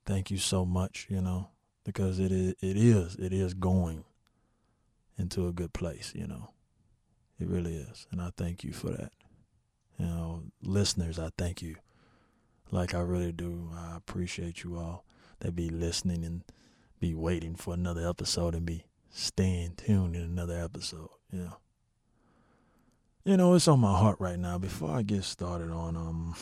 thank 0.04 0.30
you 0.30 0.38
so 0.38 0.64
much, 0.64 1.06
you 1.08 1.20
know, 1.20 1.48
because 1.84 2.18
it 2.18 2.32
is 2.32 2.54
it 2.60 2.76
is 2.76 3.16
it 3.16 3.32
is 3.32 3.54
going 3.54 4.04
into 5.18 5.46
a 5.46 5.52
good 5.52 5.72
place, 5.72 6.12
you 6.14 6.26
know. 6.26 6.50
It 7.38 7.48
really 7.48 7.74
is. 7.74 8.06
And 8.10 8.20
I 8.20 8.30
thank 8.36 8.62
you 8.62 8.72
for 8.72 8.90
that. 8.90 9.12
You 9.98 10.06
know, 10.06 10.42
listeners, 10.62 11.18
I 11.18 11.30
thank 11.36 11.60
you. 11.60 11.76
Like 12.70 12.94
I 12.94 13.00
really 13.00 13.32
do. 13.32 13.70
I 13.74 13.96
appreciate 13.96 14.62
you 14.62 14.76
all 14.76 15.04
that 15.40 15.56
be 15.56 15.68
listening 15.68 16.24
and 16.24 16.42
be 17.00 17.14
waiting 17.14 17.56
for 17.56 17.74
another 17.74 18.08
episode 18.08 18.54
and 18.54 18.64
be 18.64 18.84
staying 19.10 19.74
tuned 19.76 20.16
in 20.16 20.22
another 20.22 20.58
episode, 20.58 21.10
you 21.30 21.40
know. 21.40 21.56
You 23.24 23.36
know, 23.36 23.54
it's 23.54 23.68
on 23.68 23.80
my 23.80 23.96
heart 23.96 24.16
right 24.18 24.38
now. 24.38 24.58
Before 24.58 24.90
I 24.90 25.02
get 25.02 25.24
started 25.24 25.70
on 25.70 25.96
um 25.96 26.34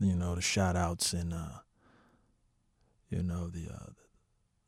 you 0.00 0.14
know 0.14 0.34
the 0.34 0.40
shout 0.40 0.76
outs 0.76 1.12
and 1.12 1.32
uh 1.32 1.58
you 3.10 3.22
know 3.22 3.48
the 3.48 3.68
uh 3.72 3.92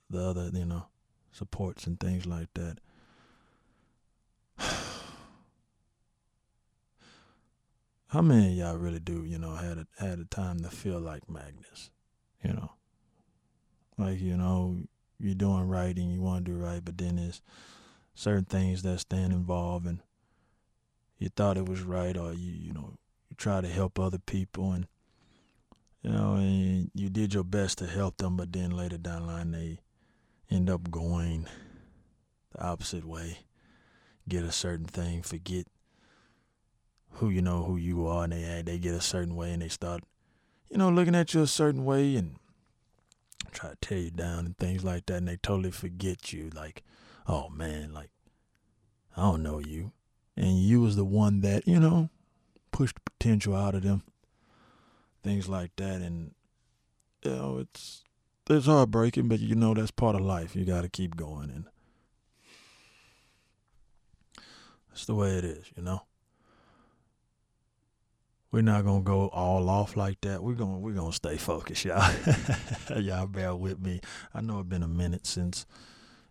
the 0.09 0.21
other 0.21 0.51
you 0.53 0.65
know 0.65 0.87
supports 1.33 1.87
and 1.87 1.99
things 2.01 2.27
like 2.27 2.49
that. 2.55 2.79
How 8.09 8.23
many 8.23 8.49
of 8.49 8.55
y'all 8.55 8.77
really 8.77 8.99
do 8.99 9.25
you 9.25 9.39
know 9.39 9.55
had 9.55 9.79
a 9.79 9.87
had 9.99 10.19
a 10.19 10.25
time 10.25 10.61
to 10.61 10.71
feel 10.71 11.01
like 11.01 11.31
magnus 11.31 11.91
you 12.43 12.53
know? 12.53 12.73
Like 13.99 14.21
you 14.21 14.37
know 14.37 14.79
you're 15.19 15.35
doing 15.35 15.69
right 15.69 15.97
and 15.97 16.13
you 16.13 16.21
want 16.21 16.45
to 16.45 16.53
do 16.53 16.57
right 16.57 16.85
but 16.85 16.97
then 16.97 17.17
there's 17.17 17.43
certain 18.15 18.45
things 18.45 18.83
that 18.83 18.99
stand 18.99 19.33
involved 19.33 19.87
and 19.87 20.01
you 21.19 21.29
thought 21.29 21.59
it 21.59 21.69
was 21.69 21.83
right 21.83 22.17
or 22.17 22.33
you 22.33 22.53
you 22.53 22.73
know 22.73 22.95
you 23.29 23.37
try 23.37 23.61
to 23.61 23.69
help 23.69 23.99
other 23.99 24.19
people 24.19 24.73
and 24.73 24.87
you 26.03 26.11
know, 26.11 26.35
and 26.35 26.91
you 26.95 27.09
did 27.09 27.35
your 27.35 27.45
best 27.45 27.79
to 27.79 27.87
help 27.87 28.17
them, 28.17 28.37
but 28.37 28.53
then 28.53 28.71
later 28.71 28.97
down 28.97 29.27
the 29.27 29.33
line 29.33 29.51
they 29.51 29.81
end 30.51 30.71
up 30.71 30.91
going 30.91 31.47
the 32.53 32.63
opposite 32.63 33.05
way, 33.05 33.39
get 34.29 34.45
a 34.45 34.53
certain 34.53 34.87
thing, 34.87 35.23
forget 35.23 35.67
who 37.15 37.29
you 37.29 37.43
know 37.43 37.65
who 37.65 37.77
you 37.77 38.07
are, 38.07 38.25
and 38.25 38.33
they 38.33 38.63
they 38.65 38.79
get 38.79 38.95
a 38.95 39.01
certain 39.01 39.37
way, 39.37 39.53
and 39.53 39.63
they 39.63 39.69
start, 39.69 40.03
you 40.71 40.79
know, 40.79 40.89
looking 40.89 41.15
at 41.15 41.35
you 41.35 41.43
a 41.43 41.47
certain 41.47 41.85
way 41.85 42.17
and 42.17 42.37
try 43.53 43.71
to 43.71 43.77
tear 43.77 43.99
you 43.99 44.11
down 44.11 44.47
and 44.47 44.57
things 44.57 44.83
like 44.83 45.07
that, 45.07 45.17
and 45.17 45.29
they 45.29 45.37
totally 45.37 45.71
forget 45.71 46.33
you. 46.33 46.51
Like, 46.55 46.83
oh 47.29 47.51
man, 47.51 47.93
like 47.93 48.11
I 49.17 49.23
don't 49.23 49.43
know 49.43 49.59
you, 49.59 49.93
and 50.37 50.59
you 50.59 50.81
was 50.81 50.97
the 50.97 51.05
one 51.05 51.43
that 51.43 51.69
you 51.69 51.79
know 51.79 52.09
pushed 52.73 52.95
the 52.95 53.11
potential 53.11 53.55
out 53.55 53.75
of 53.75 53.83
them 53.83 54.03
things 55.23 55.49
like 55.49 55.75
that. 55.77 56.01
And 56.01 56.35
you 57.25 57.31
know, 57.31 57.59
it's 57.59 58.03
it's 58.49 58.67
heartbreaking, 58.67 59.29
but 59.29 59.41
you 59.41 59.55
know 59.55 59.75
that's 59.75 59.91
part 59.91 60.17
of 60.17 60.23
life. 60.23 60.57
You 60.57 60.65
got 60.65 60.83
to 60.83 60.89
keep 60.89 61.17
going, 61.17 61.51
and 61.51 61.65
that's 64.89 65.07
the 65.07 65.15
way 65.15 65.31
it 65.31 65.45
is. 65.45 65.67
You 65.77 65.83
know, 65.83 66.03
we're 68.51 68.63
not 68.63 68.85
gonna 68.85 69.03
go 69.03 69.29
all 69.29 69.69
off 69.69 69.97
like 69.97 70.21
that. 70.23 70.43
We're 70.43 70.55
gonna 70.55 70.79
we're 70.79 70.95
gonna 70.95 71.13
stay 71.13 71.37
focused, 71.37 71.85
y'all. 71.85 72.13
y'all 72.97 73.27
bear 73.27 73.55
with 73.55 73.81
me. 73.81 74.01
I 74.35 74.41
know 74.41 74.61
it's 74.61 74.69
been 74.69 74.83
a 74.83 74.89
minute 74.89 75.27
since 75.27 75.67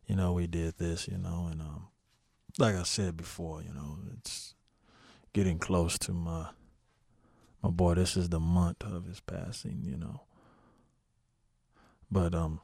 you 0.06 0.16
know 0.16 0.34
we 0.34 0.48
did 0.48 0.78
this. 0.78 1.08
You 1.08 1.18
know, 1.18 1.48
and 1.52 1.62
um, 1.62 1.88
like 2.58 2.76
I 2.76 2.84
said 2.84 3.16
before, 3.16 3.62
you 3.62 3.74
know, 3.74 4.00
it's 4.18 4.56
getting 5.34 5.60
close 5.60 5.98
to 6.00 6.12
my 6.12 6.48
my 7.64 7.70
boy, 7.70 7.96
this 7.96 8.16
is 8.16 8.30
the 8.30 8.40
month 8.40 8.84
of 8.84 9.06
his 9.06 9.20
passing, 9.20 9.82
you 9.84 9.98
know. 9.98 10.22
But 12.12 12.34
um, 12.34 12.62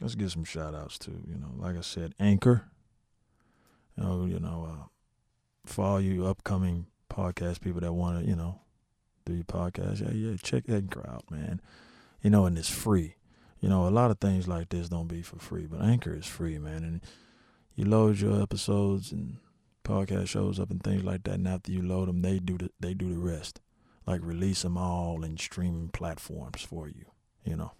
let's 0.00 0.14
give 0.14 0.32
some 0.32 0.44
shout 0.44 0.74
outs 0.74 0.98
to, 1.00 1.10
you 1.10 1.38
know, 1.38 1.52
like 1.56 1.76
I 1.76 1.80
said, 1.80 2.14
Anchor. 2.18 2.64
You 3.96 4.04
know, 4.04 4.24
you 4.26 4.38
know, 4.38 4.68
uh, 4.70 4.84
for 5.64 5.84
all 5.84 6.00
you 6.00 6.26
upcoming 6.26 6.86
podcast 7.10 7.60
people 7.60 7.80
that 7.80 7.92
want 7.92 8.20
to, 8.20 8.28
you 8.28 8.36
know, 8.36 8.60
do 9.24 9.34
your 9.34 9.44
podcast, 9.44 10.00
yeah, 10.00 10.12
yeah, 10.12 10.36
check 10.42 10.64
Anchor 10.68 11.08
out, 11.08 11.30
man. 11.30 11.60
You 12.22 12.30
know, 12.30 12.46
and 12.46 12.58
it's 12.58 12.70
free. 12.70 13.16
You 13.60 13.68
know, 13.68 13.88
a 13.88 13.90
lot 13.90 14.10
of 14.10 14.18
things 14.20 14.46
like 14.46 14.68
this 14.68 14.88
don't 14.88 15.08
be 15.08 15.22
for 15.22 15.38
free, 15.38 15.66
but 15.66 15.80
Anchor 15.80 16.14
is 16.14 16.26
free, 16.26 16.58
man. 16.58 16.84
And 16.84 17.00
you 17.74 17.84
load 17.84 18.20
your 18.20 18.42
episodes 18.42 19.12
and 19.12 19.38
podcast 19.84 20.28
shows 20.28 20.60
up 20.60 20.70
and 20.70 20.82
things 20.82 21.04
like 21.04 21.22
that, 21.24 21.34
and 21.34 21.48
after 21.48 21.72
you 21.72 21.82
load 21.82 22.08
them, 22.08 22.22
they 22.22 22.38
do 22.38 22.58
the 22.58 22.70
they 22.80 22.92
do 22.94 23.08
the 23.08 23.18
rest, 23.18 23.60
like 24.06 24.20
release 24.22 24.62
them 24.62 24.76
all 24.76 25.24
in 25.24 25.36
streaming 25.36 25.88
platforms 25.88 26.62
for 26.62 26.88
you. 26.88 27.06
You 27.44 27.56
know. 27.56 27.72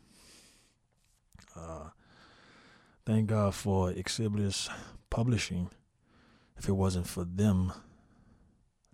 Uh, 1.55 1.91
thank 3.05 3.29
God 3.29 3.55
for 3.55 3.93
Xlibris 3.93 4.69
Publishing. 5.11 5.71
If 6.57 6.69
it 6.69 6.73
wasn't 6.73 7.07
for 7.07 7.25
them, 7.25 7.73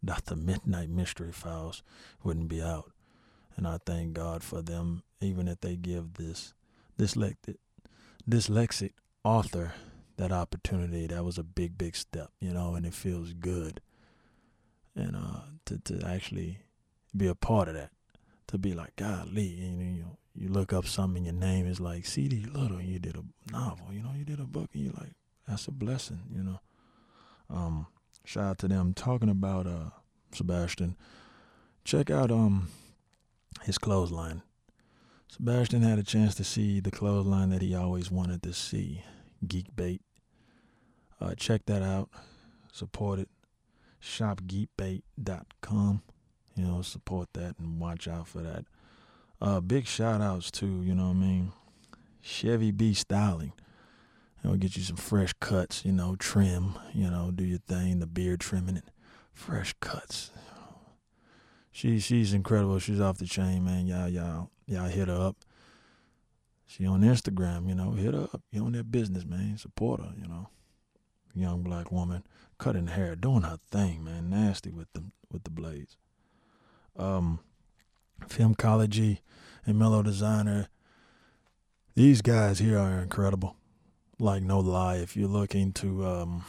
not 0.02 0.26
the 0.26 0.36
Midnight 0.36 0.90
Mystery 0.90 1.32
Files 1.32 1.82
wouldn't 2.22 2.48
be 2.48 2.62
out. 2.62 2.92
And 3.56 3.66
I 3.66 3.78
thank 3.84 4.14
God 4.14 4.42
for 4.42 4.62
them, 4.62 5.02
even 5.20 5.46
if 5.46 5.60
they 5.60 5.76
give 5.76 6.14
this 6.14 6.54
dyslexic, 6.98 7.56
dyslexic 8.28 8.92
author 9.24 9.74
that 10.16 10.32
opportunity. 10.32 11.06
That 11.06 11.24
was 11.24 11.38
a 11.38 11.42
big, 11.42 11.78
big 11.78 11.96
step, 11.96 12.30
you 12.40 12.52
know, 12.52 12.74
and 12.74 12.86
it 12.86 12.94
feels 12.94 13.32
good. 13.32 13.80
And 14.94 15.16
uh, 15.16 15.40
to 15.66 15.78
to 15.78 16.06
actually 16.06 16.58
be 17.16 17.26
a 17.26 17.34
part 17.34 17.68
of 17.68 17.74
that, 17.74 17.90
to 18.48 18.58
be 18.58 18.74
like, 18.74 18.96
golly, 18.96 19.42
you 19.42 19.70
know, 19.70 19.94
you, 19.94 20.16
you 20.34 20.48
look 20.48 20.72
up 20.72 20.86
something, 20.86 21.24
your 21.24 21.34
name 21.34 21.66
is 21.66 21.80
like 21.80 22.06
C.D. 22.06 22.46
Little, 22.52 22.78
and 22.78 22.88
you 22.88 22.98
did 22.98 23.16
a 23.16 23.52
novel, 23.52 23.86
you 23.92 24.02
know, 24.02 24.12
you 24.16 24.24
did 24.24 24.40
a 24.40 24.44
book, 24.44 24.70
and 24.74 24.84
you're 24.84 24.94
like, 24.94 25.12
that's 25.46 25.68
a 25.68 25.72
blessing, 25.72 26.20
you 26.34 26.42
know. 26.42 26.60
Um, 27.50 27.86
shout 28.24 28.44
out 28.44 28.58
to 28.58 28.68
them. 28.68 28.94
Talking 28.94 29.28
about 29.28 29.66
uh, 29.66 29.90
Sebastian, 30.32 30.96
check 31.84 32.10
out 32.10 32.30
um 32.30 32.68
his 33.64 33.78
clothesline. 33.78 34.42
Sebastian 35.28 35.82
had 35.82 35.98
a 35.98 36.02
chance 36.02 36.34
to 36.36 36.44
see 36.44 36.80
the 36.80 36.90
clothesline 36.90 37.50
that 37.50 37.62
he 37.62 37.74
always 37.74 38.10
wanted 38.10 38.42
to 38.42 38.52
see, 38.52 39.02
Geek 39.46 39.74
Bait. 39.74 40.02
Uh, 41.20 41.34
check 41.34 41.64
that 41.66 41.82
out. 41.82 42.10
Support 42.72 43.20
it. 43.20 43.28
Shopgeekbait.com. 44.02 46.02
You 46.54 46.64
know, 46.64 46.82
support 46.82 47.28
that 47.32 47.58
and 47.58 47.80
watch 47.80 48.06
out 48.06 48.28
for 48.28 48.40
that. 48.40 48.64
Uh, 49.40 49.60
big 49.60 49.86
shout 49.86 50.20
outs 50.20 50.50
to, 50.52 50.66
you 50.66 50.94
know 50.94 51.08
what 51.08 51.16
I 51.16 51.20
mean, 51.20 51.52
Chevy 52.20 52.70
B 52.70 52.94
Styling. 52.94 53.52
You 54.42 54.50
know, 54.50 54.56
get 54.56 54.76
you 54.76 54.82
some 54.82 54.96
fresh 54.96 55.32
cuts, 55.40 55.84
you 55.84 55.92
know, 55.92 56.16
trim, 56.16 56.74
you 56.92 57.08
know, 57.10 57.30
do 57.32 57.44
your 57.44 57.58
thing, 57.58 58.00
the 58.00 58.06
beard 58.06 58.40
trimming 58.40 58.76
it. 58.76 58.84
Fresh 59.32 59.74
cuts. 59.80 60.30
She 61.70 61.98
she's 62.00 62.34
incredible. 62.34 62.78
She's 62.78 63.00
off 63.00 63.18
the 63.18 63.26
chain, 63.26 63.64
man. 63.64 63.86
Y'all, 63.86 64.08
y'all, 64.08 64.50
y'all 64.66 64.88
hit 64.88 65.08
her 65.08 65.14
up. 65.14 65.36
She 66.66 66.86
on 66.86 67.00
Instagram, 67.00 67.68
you 67.68 67.74
know, 67.74 67.92
hit 67.92 68.14
her 68.14 68.28
up. 68.32 68.42
You 68.50 68.64
on 68.64 68.72
that 68.72 68.90
business, 68.90 69.24
man. 69.24 69.56
Support 69.58 70.00
her, 70.00 70.12
you 70.20 70.28
know. 70.28 70.48
Young 71.34 71.62
black 71.62 71.90
woman, 71.90 72.24
cutting 72.58 72.88
hair, 72.88 73.16
doing 73.16 73.42
her 73.42 73.58
thing, 73.70 74.04
man. 74.04 74.28
Nasty 74.28 74.70
with 74.70 74.92
the 74.92 75.04
with 75.30 75.44
the 75.44 75.50
blades. 75.50 75.96
Um, 76.96 77.40
Filmcology 78.26 79.18
and 79.64 79.78
Mellow 79.78 80.02
Designer. 80.02 80.68
These 81.94 82.22
guys 82.22 82.58
here 82.58 82.78
are 82.78 83.00
incredible. 83.00 83.56
Like 84.18 84.42
no 84.42 84.60
lie, 84.60 84.96
if 84.96 85.16
you're 85.16 85.28
looking 85.28 85.72
to 85.74 86.06
um, 86.06 86.44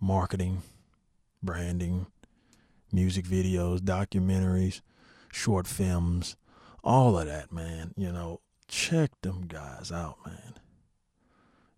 marketing, 0.00 0.62
branding, 1.42 2.06
music 2.92 3.24
videos, 3.24 3.80
documentaries, 3.80 4.80
short 5.32 5.66
films, 5.66 6.36
all 6.84 7.18
of 7.18 7.26
that, 7.26 7.52
man. 7.52 7.92
You 7.96 8.12
know, 8.12 8.40
check 8.68 9.10
them 9.22 9.46
guys 9.46 9.90
out, 9.90 10.18
man. 10.26 10.54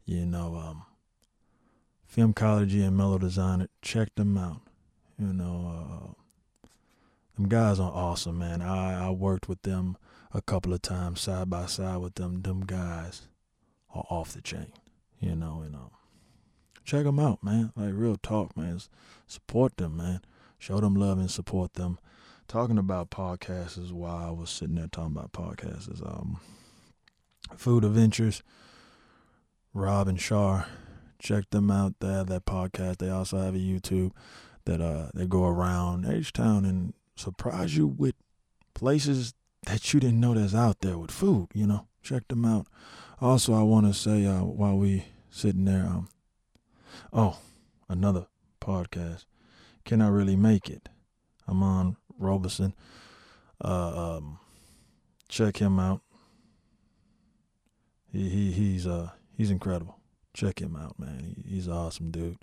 You 0.05 0.27
know, 0.27 0.57
um, 0.57 0.83
Filmcology 2.14 2.87
and 2.87 2.97
Mellow 2.97 3.18
Designer, 3.18 3.68
check 3.83 4.14
them 4.14 4.37
out. 4.37 4.61
You 5.18 5.33
know, 5.33 6.14
uh, 6.18 6.24
them 7.37 7.49
guys 7.49 7.81
are 7.81 7.90
awesome, 7.92 8.38
man. 8.38 8.62
I, 8.62 9.09
I 9.09 9.11
worked 9.11 9.49
with 9.49 9.62
them 9.62 9.97
a 10.33 10.40
couple 10.40 10.73
of 10.73 10.83
times 10.83 11.20
side 11.20 11.51
by 11.51 11.66
side 11.66 11.99
with 11.99 12.14
them. 12.14 12.42
Them 12.42 12.61
guys 12.61 13.23
are 13.94 14.05
off 14.09 14.33
the 14.33 14.40
chain, 14.40 14.73
you 15.20 15.35
know, 15.35 15.62
and 15.64 15.75
um, 15.75 15.90
check 16.85 17.05
them 17.05 17.18
out, 17.18 17.42
man. 17.42 17.73
Like 17.77 17.94
real 17.94 18.16
talk, 18.16 18.57
man. 18.57 18.81
Support 19.27 19.77
them, 19.77 19.97
man. 19.97 20.20
Show 20.59 20.81
them 20.81 20.94
love 20.94 21.18
and 21.18 21.31
support 21.31 21.75
them. 21.75 21.99
Talking 22.47 22.79
about 22.79 23.11
podcasts 23.11 23.79
is 23.79 23.92
why 23.92 24.27
I 24.27 24.31
was 24.31 24.51
sitting 24.51 24.77
there 24.77 24.87
talking 24.87 25.16
about 25.16 25.33
podcasts. 25.33 25.92
Is 25.92 26.03
um, 26.03 26.40
Food 27.57 27.85
Adventures, 27.85 28.42
Rob 29.73 30.09
and 30.09 30.20
Shar. 30.20 30.66
Check 31.18 31.51
them 31.51 31.70
out. 31.70 31.94
They 32.01 32.09
have 32.09 32.27
that 32.29 32.44
podcast. 32.44 32.99
They 32.99 33.09
also 33.09 33.38
have 33.38 33.55
a 33.55 33.59
YouTube 33.59 34.12
that 34.66 34.81
uh 34.81 35.09
they 35.14 35.27
go 35.27 35.44
around 35.44 36.07
H 36.07 36.33
Town 36.33 36.64
and 36.64 36.92
surprise 37.16 37.77
you 37.77 37.87
with 37.87 38.14
places 38.74 39.35
that 39.66 39.92
you 39.92 40.00
didn't 40.00 40.20
know 40.20 40.35
that's 40.35 40.55
out 40.55 40.81
there 40.81 40.98
with 40.98 41.11
food. 41.11 41.48
You 41.55 41.66
know, 41.66 41.87
check 42.03 42.29
them 42.29 42.44
out. 42.44 42.66
Also, 43.20 43.55
I 43.55 43.62
want 43.62 43.87
to 43.87 43.94
say 43.94 44.27
uh, 44.27 44.44
while 44.44 44.77
we 44.77 45.07
sitting 45.31 45.64
there, 45.64 45.87
um, 45.87 46.09
oh, 47.12 47.38
another 47.88 48.27
podcast 48.61 49.24
can 49.85 50.00
I 50.00 50.09
really 50.09 50.37
make 50.37 50.70
it? 50.70 50.88
Amon 51.48 51.96
Roberson. 52.18 52.74
Uh, 53.62 54.16
um, 54.16 54.38
check 55.29 55.59
him 55.59 55.79
out. 55.79 56.00
He 58.11 58.29
he 58.29 58.53
he's 58.53 58.87
uh 58.87 59.11
he's 59.37 59.50
incredible. 59.50 59.98
Check 60.33 60.61
him 60.61 60.77
out, 60.77 60.98
man. 60.98 61.20
He, 61.20 61.55
he's 61.55 61.66
an 61.66 61.74
awesome 61.74 62.11
dude. 62.11 62.38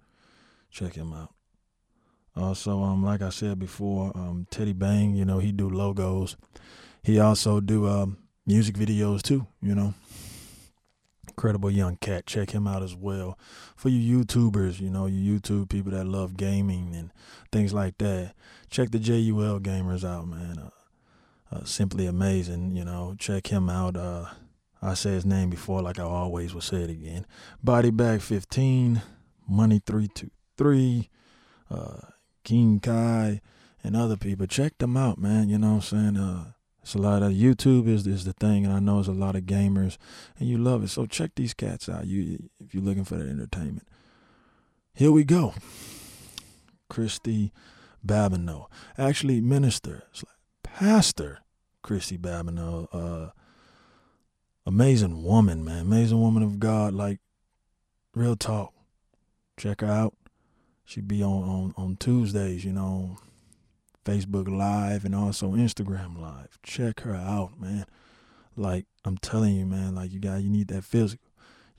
Check 0.70 0.96
him 0.96 1.14
out. 1.14 1.34
Also, 2.36 2.82
um, 2.82 3.04
like 3.04 3.22
I 3.22 3.30
said 3.30 3.60
before, 3.60 4.12
um, 4.16 4.48
Teddy 4.50 4.74
Bang, 4.74 5.16
you 5.16 5.26
know, 5.26 5.40
he 5.40 5.52
do 5.52 5.70
logos. 5.70 6.38
He 7.04 7.20
also 7.20 7.60
do 7.60 7.88
um 7.88 8.18
music 8.46 8.76
videos 8.76 9.22
too, 9.22 9.48
you 9.62 9.76
know 9.76 9.94
incredible 11.42 11.72
young 11.72 11.96
cat. 11.98 12.28
Check 12.28 12.52
him 12.52 12.68
out 12.68 12.84
as 12.84 12.96
well. 12.96 13.38
For 13.76 13.90
you 13.90 14.24
YouTubers, 14.24 14.80
you 14.80 14.92
know, 14.92 15.08
you 15.08 15.40
YouTube 15.40 15.70
people 15.70 15.92
that 15.92 16.06
love 16.06 16.38
gaming 16.38 16.94
and 16.96 17.12
things 17.52 17.74
like 17.74 17.98
that, 17.98 18.36
check 18.70 18.92
the 18.92 19.00
JUL 19.00 19.60
gamers 19.60 20.04
out, 20.08 20.28
man. 20.28 20.60
Uh, 20.60 20.70
uh, 21.56 21.64
simply 21.66 22.06
amazing, 22.06 22.76
you 22.76 22.86
know. 22.86 23.16
Check 23.18 23.48
him 23.48 23.70
out. 23.70 23.98
Uh, 23.98 24.26
I 24.84 24.94
said 24.94 25.14
his 25.14 25.26
name 25.26 25.50
before, 25.50 25.82
like 25.82 25.98
I 26.00 26.04
always 26.04 26.54
will 26.54 26.62
say 26.62 26.84
it 26.84 26.90
again. 26.92 27.26
Body 27.64 27.90
Bag 27.90 28.22
15, 28.22 29.02
Money 29.50 29.82
323, 29.84 31.10
uh, 31.72 31.98
King 32.44 32.80
Kai, 32.80 33.42
and 33.84 33.96
other 33.96 34.18
people. 34.18 34.48
Check 34.48 34.78
them 34.78 34.98
out, 34.98 35.18
man. 35.18 35.50
You 35.50 35.58
know 35.58 35.76
what 35.76 35.92
I'm 35.94 36.16
saying? 36.16 36.18
Uh, 36.18 36.52
it's 36.82 36.96
a 36.96 37.00
lot 37.00 37.22
of 37.22 37.32
YouTube 37.32 37.88
is 37.88 38.08
is 38.08 38.26
the 38.26 38.34
thing, 38.34 38.66
and 38.66 38.74
I 38.74 38.80
know 38.80 39.00
it's 39.00 39.08
a 39.08 39.14
lot 39.14 39.36
of 39.36 39.44
gamers, 39.44 39.98
and 40.40 40.50
you 40.50 40.58
love 40.58 40.84
it. 40.84 40.90
So 40.90 41.06
check 41.06 41.32
these 41.36 41.54
cats 41.54 41.88
out. 41.88 42.08
You 42.08 42.50
if 42.60 42.74
you're 42.74 42.84
looking 42.84 43.06
for 43.06 43.16
that 43.16 43.28
entertainment. 43.28 43.88
Here 44.94 45.12
we 45.12 45.24
go. 45.24 45.54
Christy 46.90 47.54
Babineau, 48.06 48.66
actually 48.98 49.40
minister, 49.40 50.04
pastor 50.64 51.40
Christy 51.82 52.18
Babineau, 52.18 52.88
uh, 52.92 53.30
amazing 54.66 55.24
woman, 55.24 55.64
man, 55.64 55.84
amazing 55.84 56.20
woman 56.20 56.44
of 56.44 56.60
God. 56.60 56.94
Like 56.94 57.20
real 58.14 58.36
talk. 58.36 58.74
Check 59.58 59.82
her 59.82 59.88
out. 59.88 60.16
She 60.92 61.00
be 61.00 61.24
on 61.24 61.44
on 61.44 61.74
on 61.78 61.96
Tuesdays, 61.96 62.66
you 62.66 62.74
know, 62.74 63.16
Facebook 64.04 64.50
Live 64.50 65.06
and 65.06 65.16
also 65.16 65.54
Instagram 65.54 66.20
Live. 66.20 66.60
Check 66.64 67.00
her 67.00 67.16
out, 67.16 67.58
man. 67.62 67.86
Like 68.58 68.88
I'm 69.06 69.18
telling 69.18 69.56
you, 69.56 69.66
man, 69.66 69.96
like 69.96 70.12
you 70.12 70.20
got 70.20 70.42
you 70.42 70.50
need 70.50 70.68
that 70.68 70.84
physical. 70.84 71.30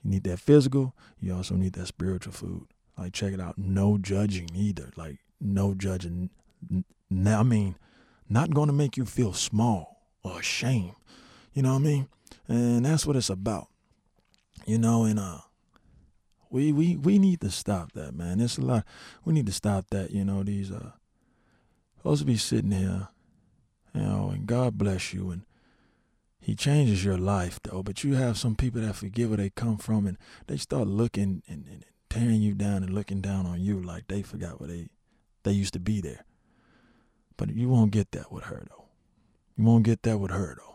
You 0.03 0.09
need 0.09 0.23
that 0.23 0.39
physical. 0.39 0.95
You 1.19 1.35
also 1.35 1.53
need 1.53 1.73
that 1.73 1.85
spiritual 1.85 2.33
food. 2.33 2.65
Like 2.97 3.13
check 3.13 3.33
it 3.33 3.39
out. 3.39 3.55
No 3.55 3.99
judging 3.99 4.49
either. 4.55 4.89
Like 4.95 5.19
no 5.39 5.75
judging. 5.75 6.31
Now 7.07 7.41
I 7.41 7.43
mean, 7.43 7.75
not 8.27 8.49
going 8.49 8.65
to 8.65 8.73
make 8.73 8.97
you 8.97 9.05
feel 9.05 9.33
small 9.33 10.07
or 10.23 10.39
ashamed. 10.39 10.95
You 11.53 11.61
know 11.61 11.73
what 11.73 11.81
I 11.81 11.83
mean? 11.83 12.07
And 12.47 12.83
that's 12.83 13.05
what 13.05 13.15
it's 13.15 13.29
about. 13.29 13.67
You 14.65 14.79
know, 14.79 15.03
and 15.03 15.19
uh 15.19 15.41
we 16.53 16.71
we 16.71 16.95
we 16.95 17.17
need 17.17 17.41
to 17.41 17.49
stop 17.49 17.93
that, 17.93 18.13
man. 18.13 18.39
It's 18.39 18.59
a 18.59 18.61
lot. 18.61 18.85
We 19.25 19.33
need 19.33 19.47
to 19.47 19.51
stop 19.51 19.87
that. 19.89 20.11
You 20.11 20.23
know 20.23 20.43
these 20.43 20.71
uh 20.71 20.91
supposed 21.97 22.21
to 22.21 22.27
be 22.27 22.37
sitting 22.37 22.71
here, 22.71 23.07
you 23.95 24.01
know, 24.01 24.29
and 24.31 24.45
God 24.45 24.77
bless 24.77 25.13
you 25.13 25.31
and 25.31 25.41
he 26.39 26.53
changes 26.53 27.03
your 27.03 27.17
life 27.17 27.59
though. 27.63 27.81
But 27.81 28.03
you 28.03 28.13
have 28.13 28.37
some 28.37 28.55
people 28.55 28.81
that 28.81 28.95
forget 28.95 29.29
where 29.29 29.37
they 29.37 29.49
come 29.49 29.77
from 29.77 30.05
and 30.05 30.17
they 30.45 30.57
start 30.57 30.87
looking 30.87 31.41
and, 31.47 31.65
and 31.67 31.85
tearing 32.07 32.41
you 32.41 32.53
down 32.53 32.83
and 32.83 32.93
looking 32.93 33.19
down 33.19 33.47
on 33.47 33.59
you 33.59 33.81
like 33.81 34.07
they 34.07 34.21
forgot 34.21 34.59
where 34.59 34.69
they 34.69 34.89
they 35.41 35.53
used 35.53 35.73
to 35.73 35.79
be 35.79 36.01
there. 36.01 36.23
But 37.35 37.55
you 37.55 37.67
won't 37.67 37.91
get 37.91 38.11
that 38.11 38.31
with 38.31 38.43
her 38.43 38.63
though. 38.69 38.85
You 39.57 39.63
won't 39.63 39.85
get 39.85 40.03
that 40.03 40.19
with 40.19 40.29
her 40.29 40.55
though. 40.59 40.72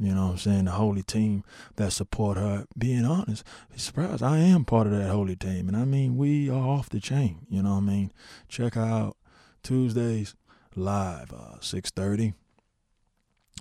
You 0.00 0.14
know 0.14 0.26
what 0.26 0.32
I'm 0.32 0.38
saying? 0.38 0.64
The 0.64 0.70
holy 0.70 1.02
team 1.02 1.44
that 1.76 1.92
support 1.92 2.38
her. 2.38 2.64
Being 2.76 3.04
honest, 3.04 3.44
surprised 3.76 4.22
I 4.22 4.38
am 4.38 4.64
part 4.64 4.86
of 4.86 4.94
that 4.94 5.10
holy 5.10 5.36
team, 5.36 5.68
and 5.68 5.76
I 5.76 5.84
mean 5.84 6.16
we 6.16 6.48
are 6.48 6.54
off 6.54 6.88
the 6.88 7.00
chain. 7.00 7.46
You 7.50 7.62
know 7.62 7.72
what 7.72 7.78
I 7.78 7.80
mean? 7.80 8.12
Check 8.48 8.74
her 8.74 8.82
out 8.82 9.16
Tuesdays 9.62 10.34
live, 10.74 11.34
uh, 11.34 11.60
six 11.60 11.90
thirty. 11.90 12.32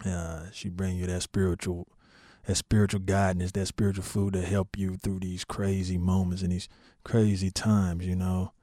Uh, 0.05 0.45
she 0.53 0.69
bring 0.69 0.95
you 0.95 1.07
that 1.07 1.21
spiritual, 1.21 1.89
that 2.45 2.55
spiritual 2.55 3.01
guidance, 3.01 3.51
that 3.51 3.65
spiritual 3.65 4.05
food 4.05 4.31
to 4.31 4.41
help 4.41 4.77
you 4.77 4.95
through 4.95 5.19
these 5.19 5.43
crazy 5.43 5.97
moments 5.97 6.41
and 6.41 6.53
these 6.53 6.69
crazy 7.03 7.51
times. 7.51 8.05
You 8.07 8.15
know 8.15 8.53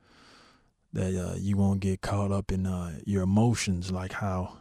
that 0.95 1.15
uh, 1.15 1.35
you 1.37 1.59
won't 1.59 1.81
get 1.81 2.01
caught 2.01 2.33
up 2.33 2.51
in 2.51 2.65
uh, 2.65 3.01
your 3.05 3.25
emotions 3.25 3.91
like 3.93 4.13
how 4.13 4.57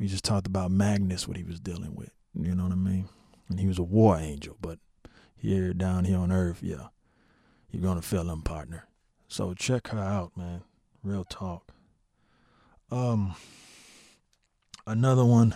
we 0.00 0.08
just 0.08 0.24
talked 0.24 0.48
about 0.48 0.72
Magnus, 0.72 1.28
what 1.28 1.36
he 1.36 1.44
was 1.44 1.60
dealing 1.60 1.94
with. 1.94 2.10
You 2.40 2.54
know 2.54 2.64
what 2.64 2.72
I 2.72 2.76
mean? 2.76 3.08
And 3.48 3.58
he 3.58 3.66
was 3.66 3.78
a 3.78 3.82
war 3.82 4.18
angel, 4.18 4.56
but 4.60 4.78
here 5.36 5.74
down 5.74 6.04
here 6.04 6.18
on 6.18 6.30
earth, 6.30 6.60
yeah, 6.62 6.88
you're 7.70 7.82
gonna 7.82 8.02
feel 8.02 8.30
him, 8.30 8.42
partner. 8.42 8.86
So 9.26 9.54
check 9.54 9.88
her 9.88 9.98
out, 9.98 10.36
man. 10.36 10.62
Real 11.02 11.24
talk. 11.24 11.72
Um, 12.90 13.34
another 14.86 15.24
one, 15.24 15.54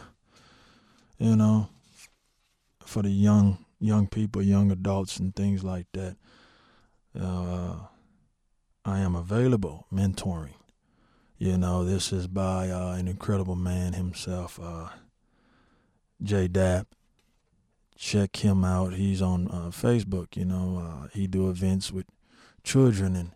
you 1.19 1.37
know, 1.37 1.69
for 2.85 3.03
the 3.03 3.11
young 3.11 3.65
young 3.79 4.07
people, 4.07 4.43
young 4.43 4.71
adults, 4.71 5.19
and 5.19 5.35
things 5.35 5.65
like 5.65 5.87
that. 5.93 6.17
Uh, 7.19 7.75
I 8.85 9.01
am 9.01 9.15
available 9.15 9.87
mentoring. 9.93 10.55
You 11.39 11.59
know, 11.59 11.85
this 11.85 12.13
is 12.13 12.27
by 12.27 12.71
uh, 12.71 12.93
an 12.93 13.09
incredible 13.09 13.57
man 13.57 13.93
himself, 13.93 14.59
uh, 14.63 14.89
J 16.23 16.49
Dap. 16.49 16.89
Check 17.97 18.37
him 18.37 18.65
out. 18.65 18.95
He's 18.95 19.23
on 19.23 19.49
uh, 19.49 19.71
Facebook. 19.71 20.37
You 20.37 20.45
know, 20.45 20.83
uh, 20.85 21.09
he 21.13 21.27
do 21.27 21.49
events 21.49 21.93
with 21.93 22.07
children 22.65 23.15
and 23.15 23.33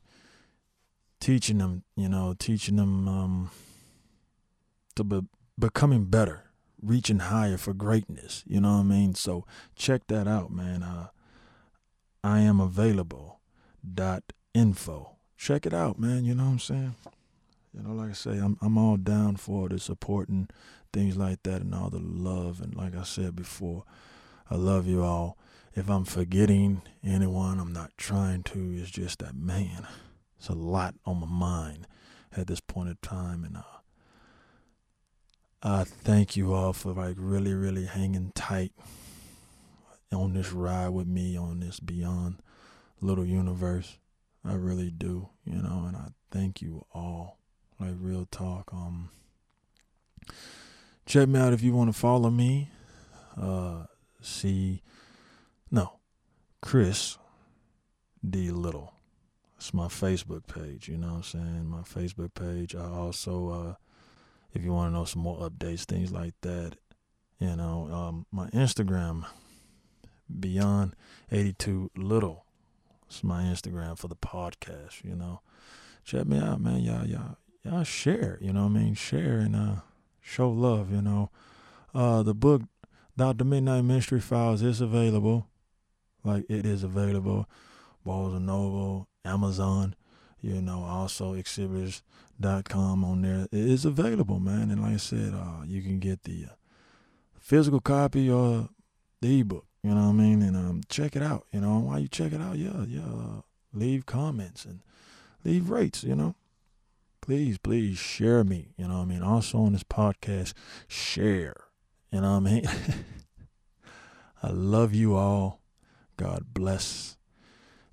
teaching 1.20 1.58
them. 1.58 1.84
You 1.96 2.08
know, 2.08 2.34
teaching 2.38 2.76
them 2.76 3.08
um, 3.08 3.50
to 4.96 5.04
be 5.04 5.20
becoming 5.58 6.06
better, 6.06 6.44
reaching 6.82 7.20
higher 7.20 7.56
for 7.56 7.74
greatness. 7.74 8.42
You 8.46 8.60
know 8.60 8.72
what 8.72 8.80
I 8.80 8.84
mean? 8.84 9.14
So 9.14 9.44
check 9.76 10.06
that 10.08 10.26
out, 10.26 10.50
man. 10.50 10.82
Uh, 10.82 11.08
I 12.24 12.40
am 12.40 12.60
available. 12.60 13.40
Dot 13.94 14.32
info. 14.52 15.16
Check 15.36 15.64
it 15.64 15.74
out, 15.74 15.98
man. 15.98 16.24
You 16.24 16.34
know 16.34 16.44
what 16.44 16.50
I'm 16.50 16.58
saying? 16.58 16.94
You 17.72 17.82
know, 17.82 17.94
like 17.94 18.10
I 18.10 18.14
say, 18.14 18.38
I'm 18.38 18.56
I'm 18.60 18.78
all 18.78 18.96
down 18.96 19.36
for 19.36 19.68
the 19.68 19.78
support 19.78 20.28
and 20.28 20.50
things 20.96 21.18
like 21.18 21.42
that 21.42 21.60
and 21.60 21.74
all 21.74 21.90
the 21.90 22.00
love 22.00 22.62
and 22.62 22.74
like 22.74 22.96
I 22.96 23.02
said 23.02 23.36
before, 23.36 23.84
I 24.50 24.54
love 24.54 24.86
you 24.86 25.02
all. 25.02 25.36
If 25.74 25.90
I'm 25.90 26.06
forgetting 26.06 26.80
anyone, 27.04 27.58
I'm 27.58 27.74
not 27.74 27.90
trying 27.98 28.42
to. 28.44 28.74
It's 28.80 28.90
just 28.90 29.18
that 29.18 29.34
man, 29.36 29.86
it's 30.38 30.48
a 30.48 30.54
lot 30.54 30.94
on 31.04 31.20
my 31.20 31.26
mind 31.26 31.86
at 32.34 32.46
this 32.46 32.60
point 32.60 32.88
in 32.88 32.96
time 33.02 33.44
and 33.44 33.58
uh 33.58 33.62
I 35.62 35.84
thank 35.84 36.34
you 36.34 36.54
all 36.54 36.72
for 36.72 36.92
like 36.92 37.16
really, 37.18 37.52
really 37.52 37.84
hanging 37.84 38.32
tight 38.34 38.72
on 40.10 40.32
this 40.32 40.52
ride 40.52 40.90
with 40.90 41.06
me 41.06 41.36
on 41.36 41.60
this 41.60 41.78
beyond 41.78 42.40
little 43.02 43.26
universe. 43.26 43.98
I 44.42 44.54
really 44.54 44.90
do, 44.90 45.28
you 45.44 45.60
know, 45.60 45.84
and 45.88 45.96
I 45.96 46.08
thank 46.30 46.62
you 46.62 46.86
all 46.94 47.38
like 47.78 47.96
real 47.98 48.26
talk. 48.30 48.72
Um, 48.72 49.10
check 51.06 51.28
me 51.28 51.38
out 51.38 51.52
if 51.52 51.62
you 51.62 51.72
want 51.72 51.92
to 51.92 51.98
follow 51.98 52.30
me. 52.30 52.70
Uh, 53.40 53.84
see, 54.20 54.82
no, 55.70 56.00
Chris 56.60 57.16
D 58.28 58.50
Little. 58.50 58.92
It's 59.56 59.72
my 59.72 59.86
Facebook 59.86 60.46
page. 60.46 60.88
You 60.88 60.98
know 60.98 61.08
what 61.08 61.16
I'm 61.16 61.22
saying? 61.22 61.66
My 61.66 61.82
Facebook 61.82 62.34
page. 62.34 62.74
I 62.74 62.84
also, 62.84 63.48
uh, 63.48 63.74
if 64.52 64.64
you 64.64 64.72
want 64.72 64.90
to 64.90 64.98
know 64.98 65.04
some 65.04 65.22
more 65.22 65.38
updates, 65.48 65.84
things 65.84 66.12
like 66.12 66.34
that, 66.42 66.76
you 67.38 67.56
know, 67.56 67.88
um, 67.90 68.26
my 68.30 68.48
Instagram, 68.50 69.24
Beyond 70.40 70.94
82 71.30 71.92
Little. 71.96 72.44
It's 73.08 73.22
my 73.22 73.44
Instagram 73.44 73.96
for 73.96 74.08
the 74.08 74.16
podcast. 74.16 75.04
You 75.04 75.14
know, 75.14 75.40
check 76.04 76.26
me 76.26 76.38
out, 76.38 76.60
man. 76.60 76.80
Y'all, 76.80 77.06
y'all, 77.06 77.36
y'all 77.62 77.84
share, 77.84 78.38
you 78.40 78.52
know 78.52 78.64
what 78.64 78.72
I 78.72 78.82
mean? 78.82 78.94
Share 78.94 79.38
and 79.38 79.54
uh, 79.54 79.76
show 80.26 80.50
love, 80.50 80.92
you 80.92 81.00
know. 81.00 81.30
Uh, 81.94 82.22
the 82.22 82.34
book, 82.34 82.62
Dr. 83.16 83.44
Midnight 83.44 83.84
Mystery 83.84 84.20
Files, 84.20 84.62
is 84.62 84.80
available. 84.80 85.46
Like, 86.24 86.44
it 86.48 86.66
is 86.66 86.82
available. 86.82 87.48
Barnes 88.04 88.34
and 88.34 88.46
Noble, 88.46 89.08
Amazon, 89.24 89.94
you 90.40 90.60
know, 90.60 90.82
also 90.82 91.34
xlibris.com 91.34 93.04
on 93.04 93.22
there. 93.22 93.44
It 93.44 93.70
is 93.70 93.84
available, 93.84 94.40
man. 94.40 94.70
And 94.70 94.82
like 94.82 94.94
I 94.94 94.98
said, 94.98 95.32
uh, 95.32 95.62
you 95.64 95.80
can 95.82 95.98
get 95.98 96.24
the 96.24 96.46
uh, 96.50 96.54
physical 97.40 97.80
copy 97.80 98.28
or 98.30 98.68
the 99.20 99.40
ebook, 99.40 99.66
you 99.82 99.90
know 99.90 100.02
what 100.02 100.08
I 100.08 100.12
mean? 100.12 100.42
And 100.42 100.56
um, 100.56 100.82
check 100.88 101.16
it 101.16 101.22
out, 101.22 101.46
you 101.52 101.60
know. 101.60 101.78
While 101.78 102.00
you 102.00 102.08
check 102.08 102.32
it 102.32 102.40
out, 102.40 102.58
yeah, 102.58 102.84
yeah, 102.86 103.00
uh, 103.00 103.40
leave 103.72 104.06
comments 104.06 104.64
and 104.64 104.80
leave 105.44 105.70
rates, 105.70 106.04
you 106.04 106.14
know 106.14 106.34
please, 107.26 107.58
please 107.58 107.98
share 107.98 108.44
me. 108.44 108.68
You 108.76 108.86
know 108.86 108.98
what 108.98 109.02
I 109.02 109.06
mean? 109.06 109.22
Also 109.22 109.58
on 109.58 109.72
this 109.72 109.82
podcast, 109.82 110.52
share. 110.86 111.56
You 112.12 112.20
know 112.20 112.38
what 112.38 112.48
I 112.48 112.52
mean? 112.52 112.64
I 114.44 114.50
love 114.50 114.94
you 114.94 115.16
all. 115.16 115.60
God 116.16 116.54
bless. 116.54 117.16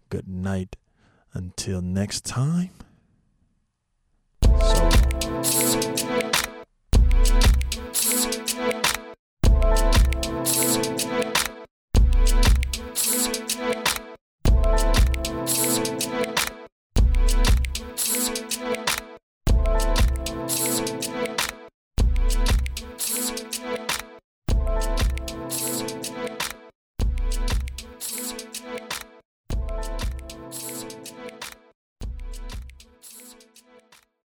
Good 0.10 0.28
night. 0.28 0.76
Until 1.34 1.82
next 1.82 2.26
time. 2.26 2.70
So. 5.42 6.23